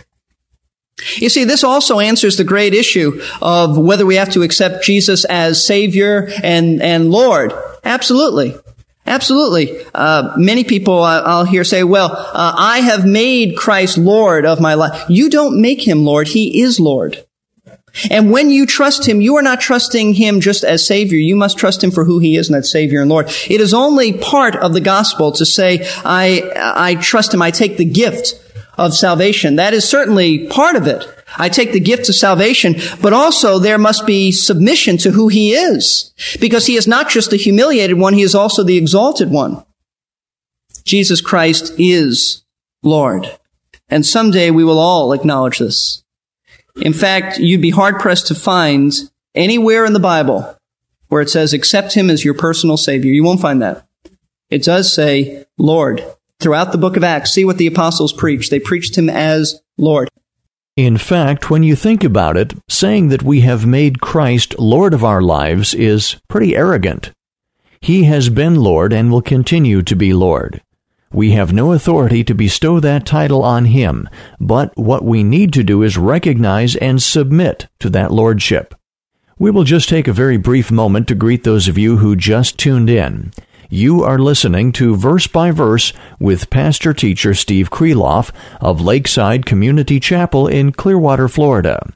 You 1.17 1.29
see, 1.29 1.45
this 1.45 1.65
also 1.65 1.99
answers 1.99 2.37
the 2.37 2.45
great 2.45 2.73
issue 2.73 3.21
of 3.43 3.77
whether 3.77 4.07
we 4.07 4.17
have 4.17 4.31
to 4.31 4.43
accept 4.43 4.85
Jesus 4.85 5.25
as 5.25 5.65
Savior 5.65 6.29
and, 6.43 6.81
and 6.81 7.11
Lord. 7.11 7.53
Absolutely. 7.85 8.55
Absolutely. 9.07 9.85
Uh, 9.93 10.33
many 10.37 10.65
people 10.65 11.03
uh, 11.03 11.23
I'll 11.23 11.45
hear 11.45 11.65
say, 11.65 11.85
well, 11.85 12.11
uh, 12.13 12.55
I 12.57 12.79
have 12.79 13.05
made 13.05 13.57
Christ 13.57 13.99
Lord 13.99 14.47
of 14.47 14.61
my 14.61 14.75
life. 14.75 15.11
You 15.11 15.29
don't 15.29 15.61
make 15.61 15.87
him 15.87 16.05
Lord. 16.05 16.29
He 16.29 16.63
is 16.63 16.81
Lord. 16.81 17.23
And 18.11 18.31
when 18.31 18.51
you 18.51 18.67
trust 18.67 19.07
him, 19.07 19.21
you 19.21 19.37
are 19.37 19.43
not 19.43 19.61
trusting 19.61 20.15
him 20.15 20.41
just 20.41 20.65
as 20.65 20.87
Savior. 20.87 21.19
You 21.19 21.37
must 21.37 21.59
trust 21.59 21.83
him 21.83 21.91
for 21.91 22.05
who 22.05 22.19
he 22.19 22.37
is, 22.37 22.49
and 22.49 22.57
that 22.57 22.67
Savior 22.67 23.01
and 23.01 23.11
Lord. 23.11 23.29
It 23.49 23.61
is 23.61 23.73
only 23.73 24.13
part 24.13 24.57
of 24.57 24.73
the 24.73 24.81
gospel 24.81 25.33
to 25.33 25.47
say, 25.47 25.87
I, 26.05 26.51
I 26.57 26.95
trust 26.97 27.33
him. 27.33 27.43
I 27.43 27.51
take 27.51 27.77
the 27.77 27.85
gift 27.85 28.35
of 28.77 28.95
salvation. 28.95 29.57
That 29.57 29.75
is 29.75 29.89
certainly 29.89 30.49
part 30.49 30.77
of 30.77 30.87
it. 30.87 31.07
I 31.37 31.49
take 31.49 31.73
the 31.73 31.81
gift 31.81 32.09
of 32.09 32.15
salvation, 32.15 32.77
but 33.01 33.13
also 33.13 33.59
there 33.59 33.79
must 33.79 34.07
be 34.07 34.31
submission 34.33 34.99
to 34.99 35.11
who 35.11 35.29
he 35.29 35.53
is. 35.53 36.13
Because 36.41 36.67
he 36.67 36.77
is 36.77 36.87
not 36.87 37.09
just 37.09 37.31
the 37.31 37.37
humiliated 37.37 37.99
one, 37.99 38.15
he 38.15 38.23
is 38.23 38.35
also 38.35 38.63
the 38.63 38.77
exalted 38.77 39.31
one. 39.31 39.65
Jesus 40.85 41.21
Christ 41.21 41.73
is 41.79 42.45
Lord. 42.83 43.39
And 43.89 44.05
someday 44.05 44.51
we 44.51 44.65
will 44.65 44.79
all 44.79 45.13
acknowledge 45.13 45.59
this. 45.59 46.04
In 46.77 46.93
fact, 46.93 47.39
you'd 47.39 47.63
be 47.63 47.71
hard 47.71 48.01
pressed 48.01 48.27
to 48.29 48.35
find 48.35 48.93
anywhere 49.35 49.85
in 49.85 49.93
the 49.93 50.01
Bible 50.01 50.57
where 51.09 51.23
it 51.23 51.31
says, 51.31 51.53
accept 51.53 51.95
him 51.95 52.11
as 52.11 52.25
your 52.25 52.35
personal 52.35 52.77
savior. 52.77 53.13
You 53.13 53.23
won't 53.23 53.41
find 53.41 53.63
that. 53.63 53.87
It 54.51 54.65
does 54.65 54.93
say, 54.93 55.47
Lord. 55.59 56.05
Throughout 56.41 56.73
the 56.73 56.79
book 56.79 56.97
of 56.97 57.05
Acts, 57.05 57.33
see 57.33 57.45
what 57.45 57.57
the 57.57 57.69
apostles 57.69 58.13
preached. 58.13 58.51
They 58.51 58.59
preached 58.59 58.99
him 58.99 59.09
as 59.09 59.61
Lord. 59.79 60.09
In 60.77 60.99
fact, 60.99 61.49
when 61.49 61.63
you 61.63 61.77
think 61.77 62.03
about 62.03 62.37
it, 62.37 62.53
saying 62.69 63.09
that 63.09 63.23
we 63.23 63.43
have 63.43 63.65
made 63.65 64.01
Christ 64.01 64.59
Lord 64.59 64.93
of 64.93 65.05
our 65.05 65.23
lives 65.23 65.73
is 65.73 66.17
pretty 66.29 66.57
arrogant. 66.57 67.13
He 67.81 68.05
has 68.05 68.29
been 68.29 68.57
Lord 68.57 68.93
and 68.93 69.13
will 69.13 69.23
continue 69.23 69.83
to 69.83 69.95
be 69.95 70.13
Lord. 70.13 70.63
We 71.15 71.31
have 71.31 71.53
no 71.53 71.71
authority 71.71 72.25
to 72.25 72.35
bestow 72.35 72.81
that 72.81 73.07
title 73.07 73.45
on 73.45 73.67
him, 73.67 74.09
but 74.41 74.77
what 74.77 75.05
we 75.05 75.23
need 75.23 75.53
to 75.53 75.63
do 75.63 75.85
is 75.85 75.97
recognize 75.97 76.75
and 76.75 77.01
submit 77.01 77.69
to 77.79 77.89
that 77.91 78.11
lordship. 78.11 78.75
We 79.39 79.53
will 79.53 79.63
just 79.63 79.89
take 79.89 80.09
a 80.09 80.13
very 80.13 80.39
brief 80.39 80.73
moment 80.73 81.07
to 81.07 81.15
greet 81.15 81.45
those 81.45 81.69
of 81.69 81.79
you 81.79 81.99
who 81.99 82.17
just 82.17 82.59
tuned 82.59 82.91
in. 82.91 83.31
You 83.71 84.03
are 84.03 84.19
listening 84.19 84.73
to 84.73 84.97
Verse 84.97 85.29
by 85.29 85.53
Verse 85.53 85.93
with 86.19 86.51
pastor 86.51 86.93
teacher 86.93 87.33
Steve 87.33 87.71
Kreloff 87.71 88.33
of 88.61 88.81
Lakeside 88.81 89.47
Community 89.47 90.01
Chapel 90.01 90.49
in 90.49 90.73
Clearwater, 90.73 91.29
Florida. 91.29 91.93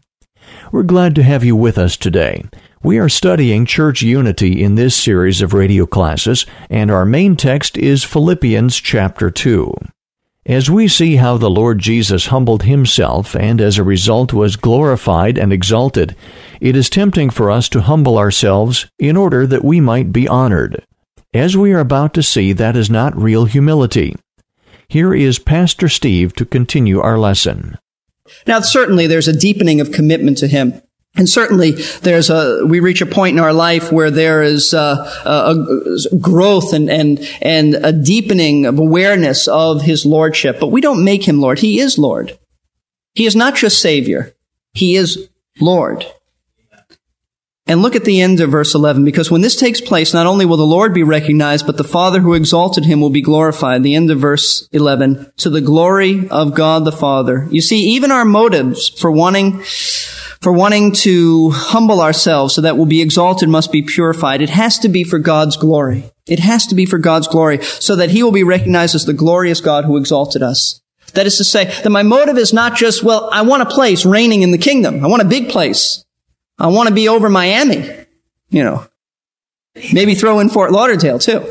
We're 0.71 0.85
glad 0.85 1.17
to 1.17 1.25
have 1.25 1.43
you 1.43 1.57
with 1.57 1.77
us 1.77 1.97
today. 1.97 2.45
We 2.83 2.99
are 2.99 3.09
studying 3.09 3.67
church 3.67 4.03
unity 4.03 4.63
in 4.63 4.77
this 4.77 4.95
series 4.95 5.43
of 5.43 5.53
radio 5.53 5.85
classes, 5.85 6.47
and 6.71 6.93
our 6.93 7.05
main 7.05 7.35
text 7.35 7.77
is 7.77 8.05
Philippians 8.05 8.77
chapter 8.77 9.33
2. 9.33 9.75
As 10.47 10.71
we 10.71 10.87
see 10.87 11.17
how 11.17 11.37
the 11.37 11.51
Lord 11.51 11.81
Jesus 11.81 12.27
humbled 12.27 12.63
himself 12.63 13.35
and 13.35 13.61
as 13.61 13.79
a 13.79 13.83
result 13.83 14.33
was 14.33 14.55
glorified 14.55 15.37
and 15.37 15.53
exalted, 15.53 16.15
it 16.61 16.77
is 16.77 16.89
tempting 16.89 17.31
for 17.31 17.51
us 17.51 17.69
to 17.71 17.81
humble 17.81 18.17
ourselves 18.17 18.87
in 18.97 19.17
order 19.17 19.45
that 19.45 19.65
we 19.65 19.81
might 19.81 20.13
be 20.13 20.29
honored. 20.29 20.87
As 21.35 21.57
we 21.57 21.73
are 21.73 21.81
about 21.81 22.15
to 22.15 22.23
see, 22.23 22.53
that 22.53 22.77
is 22.77 22.89
not 22.89 23.17
real 23.17 23.47
humility. 23.47 24.15
Here 24.89 25.13
is 25.13 25.41
Pastor 25.41 25.89
Steve 25.89 26.33
to 26.37 26.45
continue 26.45 27.01
our 27.01 27.19
lesson. 27.19 27.77
Now, 28.47 28.61
certainly 28.61 29.09
there's 29.09 29.29
a 29.29 29.37
deepening 29.37 29.81
of 29.81 29.91
commitment 29.91 30.39
to 30.39 30.47
Him. 30.47 30.81
And 31.19 31.29
certainly 31.29 31.73
there's 31.73 32.31
a, 32.31 32.65
we 32.65 32.81
reach 32.81 33.03
a 33.03 33.07
point 33.07 33.37
in 33.37 33.43
our 33.43 33.53
life 33.53 33.93
where 33.93 34.11
there 34.11 34.43
is 34.43 34.73
a, 34.73 35.13
a, 35.27 35.55
a 36.13 36.17
growth 36.19 36.73
and, 36.73 36.89
and, 36.89 37.19
and 37.43 37.75
a 37.75 37.93
deepening 37.93 38.65
of 38.65 38.79
awareness 38.79 39.49
of 39.49 39.83
His 39.83 40.07
Lordship. 40.07 40.61
But 40.61 40.69
we 40.69 40.81
don't 40.81 41.05
make 41.05 41.27
Him 41.27 41.41
Lord. 41.41 41.59
He 41.59 41.81
is 41.81 41.99
Lord. 41.99 42.39
He 43.15 43.27
is 43.27 43.35
not 43.35 43.57
just 43.57 43.83
Savior. 43.83 44.33
He 44.73 44.95
is 44.95 45.29
Lord. 45.61 46.07
And 47.69 47.83
look 47.83 47.95
at 47.95 48.05
the 48.07 48.23
end 48.23 48.41
of 48.41 48.51
verse 48.51 48.75
11, 48.75 49.05
because 49.05 49.31
when 49.31 49.43
this 49.43 49.55
takes 49.55 49.83
place, 49.83 50.15
not 50.15 50.27
only 50.27 50.47
will 50.47 50.57
the 50.57 50.63
Lord 50.63 50.95
be 50.95 51.03
recognized, 51.03 51.67
but 51.67 51.77
the 51.77 51.85
Father 51.85 52.21
who 52.21 52.33
exalted 52.33 52.87
him 52.87 53.03
will 53.03 53.11
be 53.11 53.21
glorified. 53.21 53.83
The 53.83 53.95
end 53.95 54.11
of 54.11 54.19
verse 54.19 54.67
11, 54.73 55.33
to 55.39 55.51
the 55.51 55.61
glory 55.61 56.31
of 56.31 56.55
God 56.55 56.87
the 56.87 56.93
Father. 56.93 57.47
You 57.51 57.61
see, 57.61 57.91
even 57.91 58.11
our 58.11 58.25
motives 58.25 58.89
for 58.89 59.11
wanting, 59.11 59.63
for 60.41 60.53
wanting 60.53 60.93
to 60.93 61.51
humble 61.51 62.01
ourselves 62.01 62.55
so 62.55 62.61
that 62.61 62.77
we'll 62.77 62.87
be 62.87 63.03
exalted 63.03 63.49
must 63.49 63.73
be 63.73 63.83
purified. 63.83 64.41
It 64.41 64.51
has 64.51 64.79
to 64.81 64.89
be 64.89 65.05
for 65.05 65.19
God's 65.19 65.57
glory. 65.57 66.13
It 66.27 66.39
has 66.41 66.67
to 66.67 66.75
be 66.75 66.87
for 66.87 66.99
God's 66.99 67.27
glory, 67.27 67.63
so 67.63 67.97
that 67.97 68.11
he 68.11 68.23
will 68.23 68.33
be 68.33 68.45
recognized 68.45 68.95
as 68.95 69.07
the 69.07 69.15
glorious 69.15 69.61
God 69.61 69.85
who 69.85 69.97
exalted 69.97 70.43
us. 70.43 70.81
That 71.15 71.27
is 71.27 71.39
to 71.39 71.45
say, 71.45 71.65
that 71.65 71.91
my 71.91 72.03
motive 72.03 72.37
is 72.37 72.53
not 72.53 72.77
just, 72.77 73.03
well, 73.03 73.31
I 73.33 73.43
want 73.43 73.63
a 73.63 73.67
place 73.67 74.05
reigning 74.05 74.43
in 74.43 74.51
the 74.51 74.59
kingdom. 74.59 75.05
I 75.05 75.09
want 75.09 75.23
a 75.23 75.27
big 75.27 75.49
place. 75.49 76.05
I 76.59 76.67
want 76.67 76.89
to 76.89 76.95
be 76.95 77.09
over 77.09 77.31
Miami, 77.31 77.89
you 78.51 78.63
know. 78.63 78.87
Maybe 79.93 80.15
throw 80.15 80.41
in 80.41 80.51
Fort 80.51 80.71
Lauderdale 80.71 81.19
too. 81.19 81.47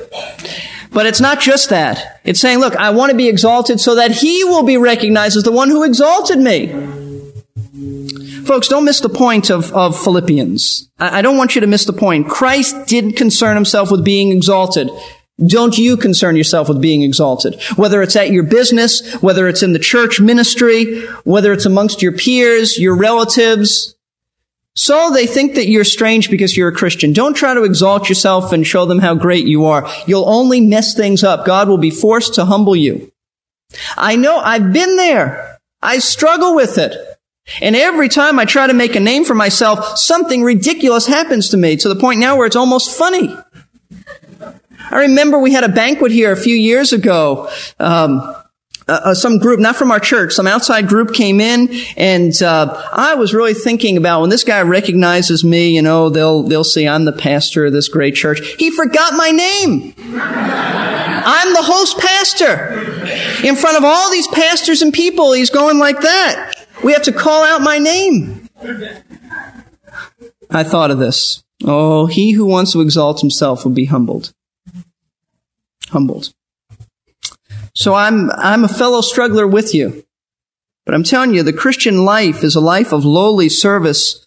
But 0.91 1.05
it's 1.05 1.21
not 1.21 1.39
just 1.39 1.69
that. 1.69 2.21
It's 2.23 2.39
saying, 2.39 2.59
look, 2.59 2.75
I 2.75 2.91
want 2.91 3.11
to 3.11 3.17
be 3.17 3.29
exalted 3.29 3.79
so 3.79 3.95
that 3.95 4.11
he 4.11 4.43
will 4.43 4.63
be 4.63 4.77
recognized 4.77 5.37
as 5.37 5.43
the 5.43 5.51
one 5.51 5.69
who 5.69 5.83
exalted 5.83 6.37
me. 6.37 6.67
Folks, 8.47 8.69
don't 8.69 8.85
miss 8.85 9.01
the 9.01 9.09
point 9.09 9.49
of, 9.49 9.73
of 9.73 10.01
Philippians. 10.01 10.89
I, 10.97 11.19
I 11.19 11.21
don't 11.21 11.35
want 11.35 11.55
you 11.55 11.61
to 11.61 11.67
miss 11.67 11.83
the 11.83 11.91
point. 11.91 12.29
Christ 12.29 12.87
didn't 12.87 13.13
concern 13.13 13.55
himself 13.55 13.91
with 13.91 14.05
being 14.05 14.31
exalted. 14.31 14.89
don't 15.45 15.77
you 15.77 15.97
concern 15.97 16.37
yourself 16.37 16.69
with 16.69 16.81
being 16.81 17.01
exalted? 17.01 17.61
Whether 17.75 18.01
it's 18.01 18.15
at 18.15 18.31
your 18.31 18.43
business, 18.43 19.15
whether 19.21 19.49
it's 19.49 19.63
in 19.63 19.73
the 19.73 19.79
church 19.79 20.21
ministry, 20.21 21.05
whether 21.25 21.51
it's 21.51 21.65
amongst 21.65 22.01
your 22.01 22.13
peers, 22.13 22.79
your 22.79 22.95
relatives. 22.95 23.95
So 24.75 25.11
they 25.11 25.27
think 25.27 25.55
that 25.55 25.67
you're 25.67 25.83
strange 25.83 26.31
because 26.31 26.55
you're 26.55 26.69
a 26.69 26.75
Christian. 26.75 27.11
Don't 27.11 27.35
try 27.35 27.53
to 27.53 27.65
exalt 27.65 28.07
yourself 28.07 28.53
and 28.53 28.65
show 28.65 28.85
them 28.85 28.99
how 28.99 29.13
great 29.13 29.45
you 29.45 29.65
are. 29.65 29.89
You'll 30.05 30.29
only 30.29 30.61
mess 30.61 30.93
things 30.93 31.21
up. 31.21 31.45
God 31.45 31.67
will 31.67 31.79
be 31.79 31.89
forced 31.89 32.35
to 32.35 32.45
humble 32.45 32.77
you. 32.77 33.11
I 33.97 34.15
know 34.15 34.37
I've 34.37 34.71
been 34.71 34.95
there. 34.95 35.59
I 35.81 35.99
struggle 35.99 36.55
with 36.55 36.77
it. 36.77 37.16
And 37.61 37.75
every 37.75 38.09
time 38.09 38.39
I 38.39 38.45
try 38.45 38.67
to 38.67 38.73
make 38.73 38.95
a 38.95 38.99
name 38.99 39.23
for 39.23 39.35
myself, 39.35 39.97
something 39.97 40.43
ridiculous 40.43 41.07
happens 41.07 41.49
to 41.49 41.57
me 41.57 41.77
to 41.77 41.89
the 41.89 41.95
point 41.95 42.19
now 42.19 42.35
where 42.35 42.45
it's 42.45 42.55
almost 42.55 42.97
funny. 42.97 43.35
I 44.89 44.99
remember 45.01 45.39
we 45.39 45.53
had 45.53 45.63
a 45.63 45.69
banquet 45.69 46.11
here 46.11 46.31
a 46.31 46.37
few 46.37 46.55
years 46.55 46.93
ago. 46.93 47.49
Um, 47.79 48.35
uh, 48.87 49.01
uh, 49.05 49.13
some 49.13 49.37
group, 49.37 49.59
not 49.59 49.75
from 49.75 49.91
our 49.91 49.99
church, 49.99 50.33
some 50.33 50.47
outside 50.47 50.87
group 50.87 51.13
came 51.13 51.39
in, 51.39 51.69
and 51.95 52.41
uh, 52.41 52.89
I 52.93 53.15
was 53.15 53.33
really 53.33 53.53
thinking 53.53 53.97
about 53.97 54.21
when 54.21 54.29
this 54.29 54.43
guy 54.43 54.61
recognizes 54.61 55.43
me, 55.43 55.69
you 55.75 55.81
know, 55.81 56.09
they'll 56.09 56.43
they'll 56.43 56.63
see 56.63 56.87
I'm 56.87 57.05
the 57.05 57.13
pastor 57.13 57.65
of 57.65 57.73
this 57.73 57.89
great 57.89 58.15
church. 58.15 58.55
He 58.57 58.71
forgot 58.71 59.13
my 59.13 59.31
name. 59.31 59.93
I'm 59.99 61.53
the 61.53 61.63
host 61.63 61.97
pastor. 61.99 62.73
In 63.45 63.55
front 63.55 63.77
of 63.77 63.83
all 63.83 64.11
these 64.11 64.27
pastors 64.27 64.81
and 64.81 64.93
people, 64.93 65.33
he's 65.33 65.49
going 65.49 65.79
like 65.79 66.01
that. 66.01 66.53
We 66.83 66.93
have 66.93 67.03
to 67.03 67.11
call 67.11 67.43
out 67.43 67.61
my 67.61 67.77
name. 67.77 68.49
I 70.49 70.63
thought 70.63 70.91
of 70.91 70.99
this. 70.99 71.43
Oh, 71.65 72.05
he 72.05 72.31
who 72.31 72.45
wants 72.45 72.71
to 72.73 72.81
exalt 72.81 73.19
himself 73.19 73.65
will 73.65 73.71
be 73.71 73.85
humbled 73.85 74.33
humbled. 75.89 76.33
So 77.77 77.93
I'm, 77.93 78.31
I'm 78.31 78.63
a 78.63 78.67
fellow 78.67 79.01
struggler 79.01 79.45
with 79.45 79.75
you. 79.75 80.03
But 80.83 80.95
I'm 80.95 81.03
telling 81.03 81.35
you, 81.35 81.43
the 81.43 81.53
Christian 81.53 82.05
life 82.05 82.43
is 82.43 82.55
a 82.55 82.59
life 82.59 82.91
of 82.91 83.05
lowly 83.05 83.49
service 83.49 84.25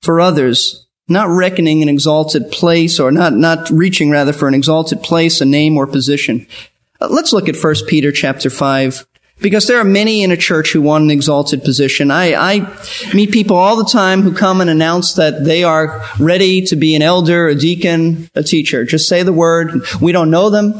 for 0.00 0.20
others, 0.20 0.86
not 1.08 1.26
reckoning 1.26 1.82
an 1.82 1.88
exalted 1.88 2.52
place 2.52 3.00
or 3.00 3.10
not, 3.10 3.32
not 3.32 3.68
reaching 3.68 4.10
rather 4.10 4.32
for 4.32 4.46
an 4.46 4.54
exalted 4.54 5.02
place, 5.02 5.40
a 5.40 5.44
name 5.44 5.76
or 5.76 5.88
position. 5.88 6.46
Uh, 7.00 7.08
let's 7.10 7.32
look 7.32 7.48
at 7.48 7.56
1 7.56 7.74
Peter 7.88 8.12
chapter 8.12 8.48
5. 8.48 9.04
Because 9.40 9.66
there 9.66 9.78
are 9.78 9.84
many 9.84 10.22
in 10.22 10.30
a 10.30 10.36
church 10.36 10.70
who 10.70 10.80
want 10.80 11.02
an 11.02 11.10
exalted 11.10 11.64
position. 11.64 12.12
I, 12.12 12.34
I 12.34 12.78
meet 13.12 13.32
people 13.32 13.56
all 13.56 13.74
the 13.74 13.90
time 13.90 14.22
who 14.22 14.32
come 14.32 14.60
and 14.60 14.70
announce 14.70 15.14
that 15.14 15.44
they 15.44 15.64
are 15.64 16.06
ready 16.20 16.62
to 16.66 16.76
be 16.76 16.94
an 16.94 17.02
elder, 17.02 17.48
a 17.48 17.56
deacon, 17.56 18.30
a 18.36 18.44
teacher. 18.44 18.84
Just 18.84 19.08
say 19.08 19.24
the 19.24 19.32
word. 19.32 19.82
We 20.00 20.12
don't 20.12 20.30
know 20.30 20.50
them. 20.50 20.74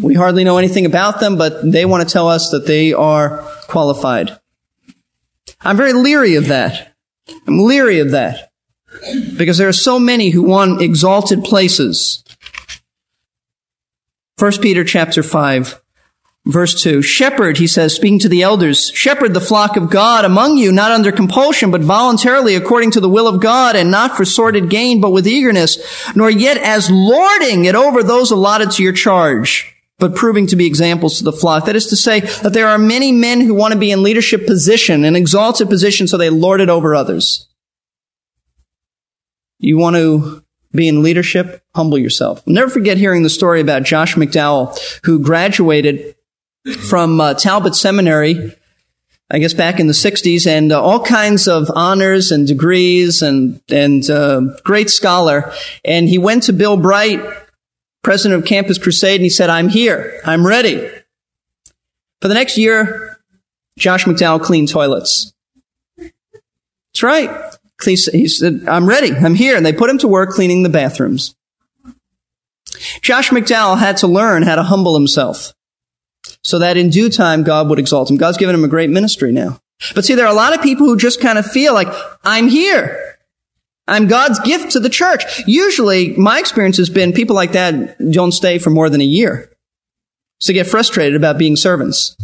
We 0.00 0.14
hardly 0.14 0.42
know 0.42 0.58
anything 0.58 0.86
about 0.86 1.20
them, 1.20 1.36
but 1.36 1.70
they 1.70 1.84
want 1.84 2.06
to 2.06 2.12
tell 2.12 2.28
us 2.28 2.50
that 2.50 2.66
they 2.66 2.92
are 2.92 3.38
qualified. 3.68 4.38
I'm 5.60 5.76
very 5.76 5.92
leery 5.92 6.34
of 6.34 6.48
that. 6.48 6.94
I'm 7.46 7.58
leery 7.58 8.00
of 8.00 8.10
that. 8.10 8.50
Because 9.36 9.58
there 9.58 9.68
are 9.68 9.72
so 9.72 9.98
many 9.98 10.30
who 10.30 10.42
want 10.42 10.82
exalted 10.82 11.44
places. 11.44 12.24
1 14.38 14.52
Peter 14.60 14.82
chapter 14.82 15.22
5, 15.22 15.80
verse 16.46 16.82
2. 16.82 17.00
Shepherd, 17.00 17.58
he 17.58 17.66
says, 17.68 17.94
speaking 17.94 18.18
to 18.18 18.28
the 18.28 18.42
elders, 18.42 18.90
shepherd 18.90 19.32
the 19.32 19.40
flock 19.40 19.76
of 19.76 19.90
God 19.90 20.24
among 20.24 20.56
you, 20.56 20.72
not 20.72 20.90
under 20.90 21.12
compulsion, 21.12 21.70
but 21.70 21.82
voluntarily 21.82 22.56
according 22.56 22.90
to 22.92 23.00
the 23.00 23.08
will 23.08 23.28
of 23.28 23.40
God, 23.40 23.76
and 23.76 23.92
not 23.92 24.16
for 24.16 24.24
sordid 24.24 24.70
gain, 24.70 25.00
but 25.00 25.12
with 25.12 25.26
eagerness, 25.26 25.78
nor 26.16 26.30
yet 26.30 26.56
as 26.56 26.90
lording 26.90 27.64
it 27.64 27.76
over 27.76 28.02
those 28.02 28.32
allotted 28.32 28.72
to 28.72 28.82
your 28.82 28.92
charge 28.92 29.73
but 29.98 30.14
proving 30.14 30.46
to 30.48 30.56
be 30.56 30.66
examples 30.66 31.18
to 31.18 31.24
the 31.24 31.32
flock. 31.32 31.66
That 31.66 31.76
is 31.76 31.86
to 31.88 31.96
say 31.96 32.20
that 32.20 32.52
there 32.52 32.68
are 32.68 32.78
many 32.78 33.12
men 33.12 33.40
who 33.40 33.54
want 33.54 33.72
to 33.72 33.78
be 33.78 33.90
in 33.90 34.02
leadership 34.02 34.46
position, 34.46 35.04
an 35.04 35.16
exalted 35.16 35.68
position, 35.68 36.08
so 36.08 36.16
they 36.16 36.30
lord 36.30 36.60
it 36.60 36.68
over 36.68 36.94
others. 36.94 37.48
You 39.58 39.78
want 39.78 39.96
to 39.96 40.44
be 40.72 40.88
in 40.88 41.02
leadership? 41.02 41.62
Humble 41.74 41.98
yourself. 41.98 42.42
I'll 42.46 42.54
never 42.54 42.70
forget 42.70 42.98
hearing 42.98 43.22
the 43.22 43.30
story 43.30 43.60
about 43.60 43.84
Josh 43.84 44.16
McDowell, 44.16 44.78
who 45.04 45.20
graduated 45.20 46.16
from 46.88 47.20
uh, 47.20 47.34
Talbot 47.34 47.74
Seminary, 47.74 48.52
I 49.30 49.38
guess 49.38 49.54
back 49.54 49.78
in 49.78 49.86
the 49.86 49.92
60s, 49.92 50.46
and 50.46 50.72
uh, 50.72 50.82
all 50.82 51.04
kinds 51.04 51.46
of 51.46 51.70
honors 51.74 52.32
and 52.32 52.46
degrees 52.46 53.22
and, 53.22 53.60
and 53.68 54.08
uh, 54.10 54.40
great 54.64 54.90
scholar. 54.90 55.52
And 55.84 56.08
he 56.08 56.18
went 56.18 56.44
to 56.44 56.52
Bill 56.52 56.76
Bright 56.76 57.20
president 58.04 58.40
of 58.40 58.46
Campus 58.46 58.78
Crusade, 58.78 59.16
and 59.16 59.24
he 59.24 59.30
said, 59.30 59.50
I'm 59.50 59.68
here. 59.68 60.20
I'm 60.24 60.46
ready. 60.46 60.88
For 62.20 62.28
the 62.28 62.34
next 62.34 62.56
year, 62.56 63.18
Josh 63.78 64.04
McDowell 64.04 64.42
cleaned 64.42 64.68
toilets. 64.68 65.32
That's 65.98 67.02
right. 67.02 67.30
He 67.82 67.96
said, 67.96 68.66
I'm 68.68 68.88
ready. 68.88 69.12
I'm 69.12 69.34
here. 69.34 69.56
And 69.56 69.66
they 69.66 69.72
put 69.72 69.90
him 69.90 69.98
to 69.98 70.08
work 70.08 70.30
cleaning 70.30 70.62
the 70.62 70.68
bathrooms. 70.68 71.34
Josh 73.02 73.30
McDowell 73.30 73.78
had 73.78 73.96
to 73.98 74.06
learn 74.06 74.42
how 74.42 74.54
to 74.54 74.62
humble 74.62 74.94
himself 74.94 75.52
so 76.42 76.60
that 76.60 76.76
in 76.76 76.90
due 76.90 77.10
time 77.10 77.42
God 77.42 77.68
would 77.68 77.78
exalt 77.78 78.10
him. 78.10 78.16
God's 78.16 78.38
given 78.38 78.54
him 78.54 78.64
a 78.64 78.68
great 78.68 78.90
ministry 78.90 79.32
now. 79.32 79.58
But 79.94 80.04
see, 80.04 80.14
there 80.14 80.26
are 80.26 80.32
a 80.32 80.36
lot 80.36 80.56
of 80.56 80.62
people 80.62 80.86
who 80.86 80.96
just 80.96 81.20
kind 81.20 81.38
of 81.38 81.44
feel 81.44 81.74
like, 81.74 81.88
I'm 82.22 82.48
here. 82.48 83.13
I'm 83.86 84.06
God's 84.06 84.40
gift 84.40 84.72
to 84.72 84.80
the 84.80 84.88
church. 84.88 85.24
Usually, 85.46 86.16
my 86.16 86.38
experience 86.38 86.78
has 86.78 86.88
been 86.88 87.12
people 87.12 87.36
like 87.36 87.52
that 87.52 87.98
don't 88.10 88.32
stay 88.32 88.58
for 88.58 88.70
more 88.70 88.88
than 88.88 89.00
a 89.00 89.04
year. 89.04 89.50
So 90.40 90.52
they 90.52 90.54
get 90.54 90.66
frustrated 90.66 91.16
about 91.16 91.38
being 91.38 91.56
servants. 91.56 92.16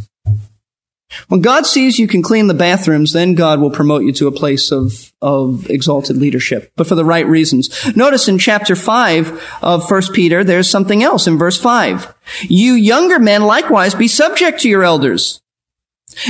When 1.28 1.40
God 1.40 1.66
sees 1.66 1.98
you 1.98 2.06
can 2.06 2.22
clean 2.22 2.46
the 2.46 2.54
bathrooms, 2.54 3.12
then 3.12 3.34
God 3.34 3.60
will 3.60 3.70
promote 3.70 4.04
you 4.04 4.12
to 4.12 4.28
a 4.28 4.32
place 4.32 4.70
of, 4.70 5.12
of 5.20 5.68
exalted 5.68 6.16
leadership, 6.16 6.72
but 6.76 6.86
for 6.86 6.94
the 6.94 7.04
right 7.04 7.26
reasons. 7.26 7.68
Notice 7.96 8.28
in 8.28 8.38
chapter 8.38 8.76
5 8.76 9.58
of 9.62 9.90
1 9.90 10.02
Peter, 10.12 10.44
there's 10.44 10.70
something 10.70 11.02
else 11.02 11.26
in 11.26 11.36
verse 11.36 11.60
5. 11.60 12.14
You 12.42 12.74
younger 12.74 13.18
men 13.18 13.42
likewise 13.42 13.94
be 13.94 14.08
subject 14.08 14.60
to 14.60 14.68
your 14.68 14.84
elders. 14.84 15.40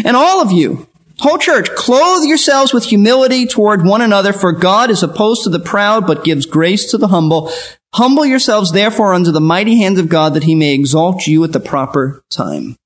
And 0.04 0.16
all 0.16 0.40
of 0.40 0.52
you, 0.52 0.88
Whole 1.20 1.36
church, 1.36 1.68
clothe 1.74 2.24
yourselves 2.24 2.72
with 2.72 2.84
humility 2.84 3.46
toward 3.46 3.84
one 3.84 4.00
another, 4.00 4.32
for 4.32 4.52
God 4.52 4.90
is 4.90 5.02
opposed 5.02 5.44
to 5.44 5.50
the 5.50 5.60
proud, 5.60 6.06
but 6.06 6.24
gives 6.24 6.46
grace 6.46 6.90
to 6.90 6.98
the 6.98 7.08
humble. 7.08 7.52
Humble 7.92 8.24
yourselves 8.24 8.72
therefore 8.72 9.12
under 9.12 9.30
the 9.30 9.40
mighty 9.40 9.76
hands 9.76 9.98
of 9.98 10.08
God, 10.08 10.32
that 10.32 10.44
he 10.44 10.54
may 10.54 10.72
exalt 10.72 11.26
you 11.26 11.44
at 11.44 11.52
the 11.52 11.60
proper 11.60 12.22
time. 12.30 12.76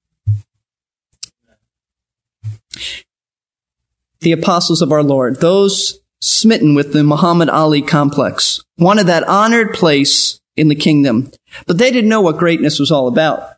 The 4.21 4.33
apostles 4.33 4.83
of 4.83 4.91
our 4.91 5.03
Lord, 5.03 5.41
those 5.41 6.01
smitten 6.21 6.75
with 6.75 6.93
the 6.93 7.05
Muhammad 7.05 7.51
Ali 7.51 7.83
complex, 7.83 8.65
wanted 8.79 9.07
that 9.07 9.29
honored 9.29 9.75
place 9.75 10.41
in 10.57 10.69
the 10.69 10.75
kingdom, 10.75 11.31
but 11.67 11.79
they 11.79 11.93
didn't 11.93 12.11
know 12.11 12.23
what 12.23 12.39
greatness 12.39 12.81
was 12.81 12.91
all 12.91 13.07
about. 13.07 13.51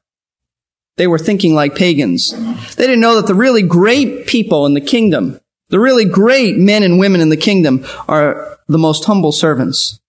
They 0.96 1.06
were 1.06 1.18
thinking 1.18 1.54
like 1.54 1.74
pagans. 1.74 2.32
They 2.76 2.86
didn't 2.86 3.00
know 3.00 3.16
that 3.16 3.26
the 3.26 3.34
really 3.34 3.62
great 3.62 4.26
people 4.26 4.66
in 4.66 4.74
the 4.74 4.80
kingdom, 4.80 5.38
the 5.68 5.80
really 5.80 6.04
great 6.04 6.56
men 6.56 6.82
and 6.82 6.98
women 6.98 7.20
in 7.20 7.28
the 7.28 7.36
kingdom 7.36 7.84
are 8.08 8.58
the 8.66 8.78
most 8.78 9.04
humble 9.04 9.32
servants. 9.32 10.00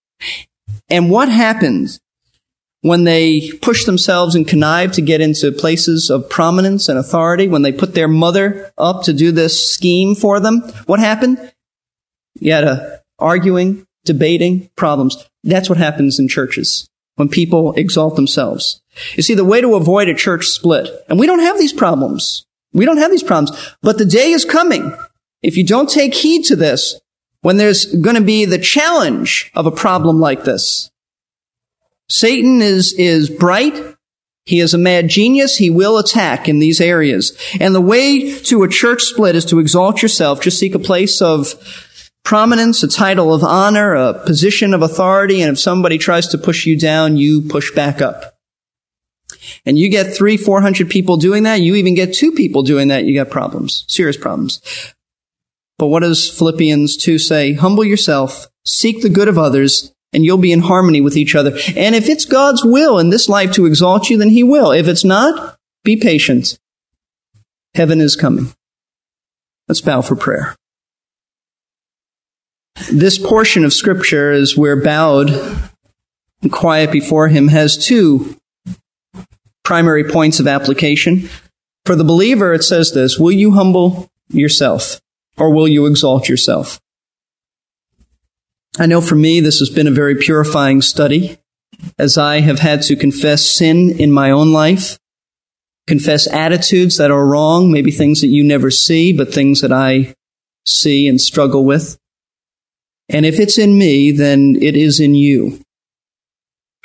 And 0.90 1.10
what 1.10 1.30
happens 1.30 2.00
when 2.82 3.04
they 3.04 3.52
push 3.62 3.86
themselves 3.86 4.36
and 4.36 4.48
connive 4.48 4.94
to 4.94 5.02
get 5.02 5.20
into 5.20 5.52
places 5.52 6.10
of 6.10 6.30
prominence 6.30 6.88
and 6.88 6.98
authority, 6.98 7.48
when 7.48 7.64
they 7.64 7.72
put 7.72 7.94
their 7.94 8.08
mother 8.08 8.72
up 8.78 9.04
to 9.04 9.14
do 9.14 9.32
this 9.32 9.68
scheme 9.70 10.16
for 10.16 10.40
them? 10.40 10.62
What 10.86 11.00
happened? 11.00 11.52
You 12.40 12.54
had 12.54 12.64
a 12.64 13.02
arguing, 13.20 13.86
debating, 14.06 14.70
problems. 14.76 15.28
That's 15.44 15.70
what 15.70 15.78
happens 15.78 16.20
in 16.20 16.28
churches 16.28 16.88
when 17.16 17.30
people 17.30 17.74
exalt 17.74 18.16
themselves. 18.16 18.82
You 19.16 19.24
see, 19.24 19.34
the 19.34 19.46
way 19.46 19.62
to 19.62 19.76
avoid 19.76 20.10
a 20.10 20.16
church 20.16 20.48
split, 20.48 20.90
and 21.10 21.20
we 21.20 21.28
don't 21.28 21.40
have 21.40 21.58
these 21.58 21.74
problems. 21.74 22.46
We 22.74 22.86
don't 22.86 22.98
have 22.98 23.12
these 23.12 23.24
problems, 23.24 23.76
but 23.82 23.98
the 23.98 24.06
day 24.06 24.32
is 24.32 24.46
coming. 24.46 24.96
If 25.42 25.58
you 25.58 25.66
don't 25.66 25.90
take 25.90 26.14
heed 26.14 26.46
to 26.46 26.56
this, 26.56 27.00
when 27.42 27.58
there's 27.58 27.86
going 27.86 28.16
to 28.16 28.22
be 28.22 28.46
the 28.46 28.58
challenge 28.58 29.52
of 29.56 29.66
a 29.66 29.72
problem 29.72 30.20
like 30.20 30.44
this. 30.44 30.90
Satan 32.10 32.62
is, 32.62 32.94
is 32.94 33.30
bright. 33.30 33.96
He 34.46 34.60
is 34.60 34.74
a 34.74 34.78
mad 34.78 35.10
genius. 35.10 35.58
He 35.58 35.70
will 35.70 35.98
attack 35.98 36.48
in 36.48 36.60
these 36.60 36.80
areas. 36.80 37.38
And 37.60 37.76
the 37.76 37.82
way 37.82 38.34
to 38.44 38.64
a 38.64 38.70
church 38.70 39.04
split 39.04 39.36
is 39.36 39.46
to 39.46 39.60
exalt 39.60 40.02
yourself. 40.02 40.42
Just 40.42 40.60
seek 40.60 40.74
a 40.74 40.80
place 40.80 41.22
of 41.22 41.54
prominence, 42.24 42.84
a 42.84 42.88
title 42.88 43.34
of 43.34 43.44
honor, 43.44 43.94
a 43.94 44.14
position 44.26 44.74
of 44.74 44.82
authority, 44.82 45.42
and 45.42 45.54
if 45.54 45.60
somebody 45.60 45.98
tries 45.98 46.28
to 46.28 46.38
push 46.38 46.66
you 46.66 46.78
down, 46.78 47.18
you 47.18 47.42
push 47.42 47.72
back 47.72 48.02
up. 48.02 48.37
And 49.66 49.78
you 49.78 49.90
get 49.90 50.16
three, 50.16 50.38
four 50.38 50.62
hundred 50.62 50.90
people 50.90 51.18
doing 51.18 51.44
that, 51.44 51.62
you 51.62 51.76
even 51.76 51.96
get 51.96 52.14
two 52.14 52.32
people 52.32 52.64
doing 52.64 52.90
that, 52.90 53.06
you 53.06 53.16
got 53.16 53.30
problems, 53.30 53.86
serious 53.88 54.18
problems. 54.18 54.62
But 55.78 55.88
what 55.88 56.02
does 56.02 56.30
Philippians 56.30 56.98
2 56.98 57.20
say? 57.20 57.54
Humble 57.54 57.84
yourself, 57.84 58.48
seek 58.66 59.02
the 59.02 59.10
good 59.10 59.28
of 59.28 59.38
others, 59.38 59.94
and 60.12 60.24
you'll 60.26 60.38
be 60.38 60.52
in 60.52 60.62
harmony 60.62 61.02
with 61.02 61.16
each 61.16 61.36
other. 61.36 61.52
And 61.76 61.94
if 61.94 62.10
it's 62.10 62.26
God's 62.26 62.64
will 62.64 62.98
in 62.98 63.10
this 63.10 63.30
life 63.30 63.52
to 63.54 63.66
exalt 63.66 64.10
you, 64.10 64.18
then 64.18 64.30
He 64.30 64.44
will. 64.44 64.72
If 64.72 64.88
it's 64.88 65.04
not, 65.04 65.58
be 65.84 65.96
patient. 65.96 66.58
Heaven 67.76 68.02
is 68.02 68.16
coming. 68.16 68.54
Let's 69.68 69.82
bow 69.82 70.02
for 70.02 70.16
prayer. 70.16 70.56
This 72.92 73.18
portion 73.18 73.66
of 73.66 73.74
Scripture, 73.74 74.32
as 74.32 74.58
we're 74.58 74.82
bowed 74.82 75.30
and 76.42 76.52
quiet 76.52 76.92
before 76.92 77.28
Him, 77.28 77.50
has 77.50 77.78
two 77.78 78.38
primary 79.68 80.06
points 80.06 80.40
of 80.40 80.48
application. 80.48 81.30
For 81.86 81.98
the 81.98 82.06
believer, 82.06 82.54
it 82.54 82.64
says 82.64 82.94
this 82.94 83.20
Will 83.20 83.34
you 83.34 83.52
humble 83.52 84.10
yourself, 84.30 85.02
or 85.38 85.54
will 85.54 85.68
you 85.68 85.88
exalt 85.88 86.30
yourself? 86.30 86.80
I 88.80 88.86
know 88.86 89.02
for 89.02 89.16
me, 89.16 89.42
this 89.42 89.60
has 89.60 89.70
been 89.70 89.88
a 89.88 89.92
very 89.92 90.16
purifying 90.16 90.82
study 90.82 91.38
as 92.00 92.18
I 92.18 92.40
have 92.40 92.60
had 92.60 92.82
to 92.84 92.96
confess 92.96 93.44
sin 93.44 94.00
in 94.00 94.10
my 94.10 94.32
own 94.32 94.54
life, 94.54 94.98
confess 95.86 96.32
attitudes 96.32 96.96
that 96.96 97.12
are 97.12 97.28
wrong, 97.28 97.70
maybe 97.70 97.92
things 97.92 98.22
that 98.22 98.28
you 98.28 98.46
never 98.46 98.72
see, 98.72 99.12
but 99.12 99.34
things 99.34 99.60
that 99.60 99.74
I 99.74 100.16
see 100.66 101.10
and 101.10 101.20
struggle 101.20 101.66
with. 101.66 101.98
And 103.10 103.26
if 103.26 103.38
it's 103.38 103.58
in 103.58 103.78
me, 103.78 104.12
then 104.12 104.58
it 104.62 104.78
is 104.78 105.02
in 105.02 105.14
you. 105.14 105.60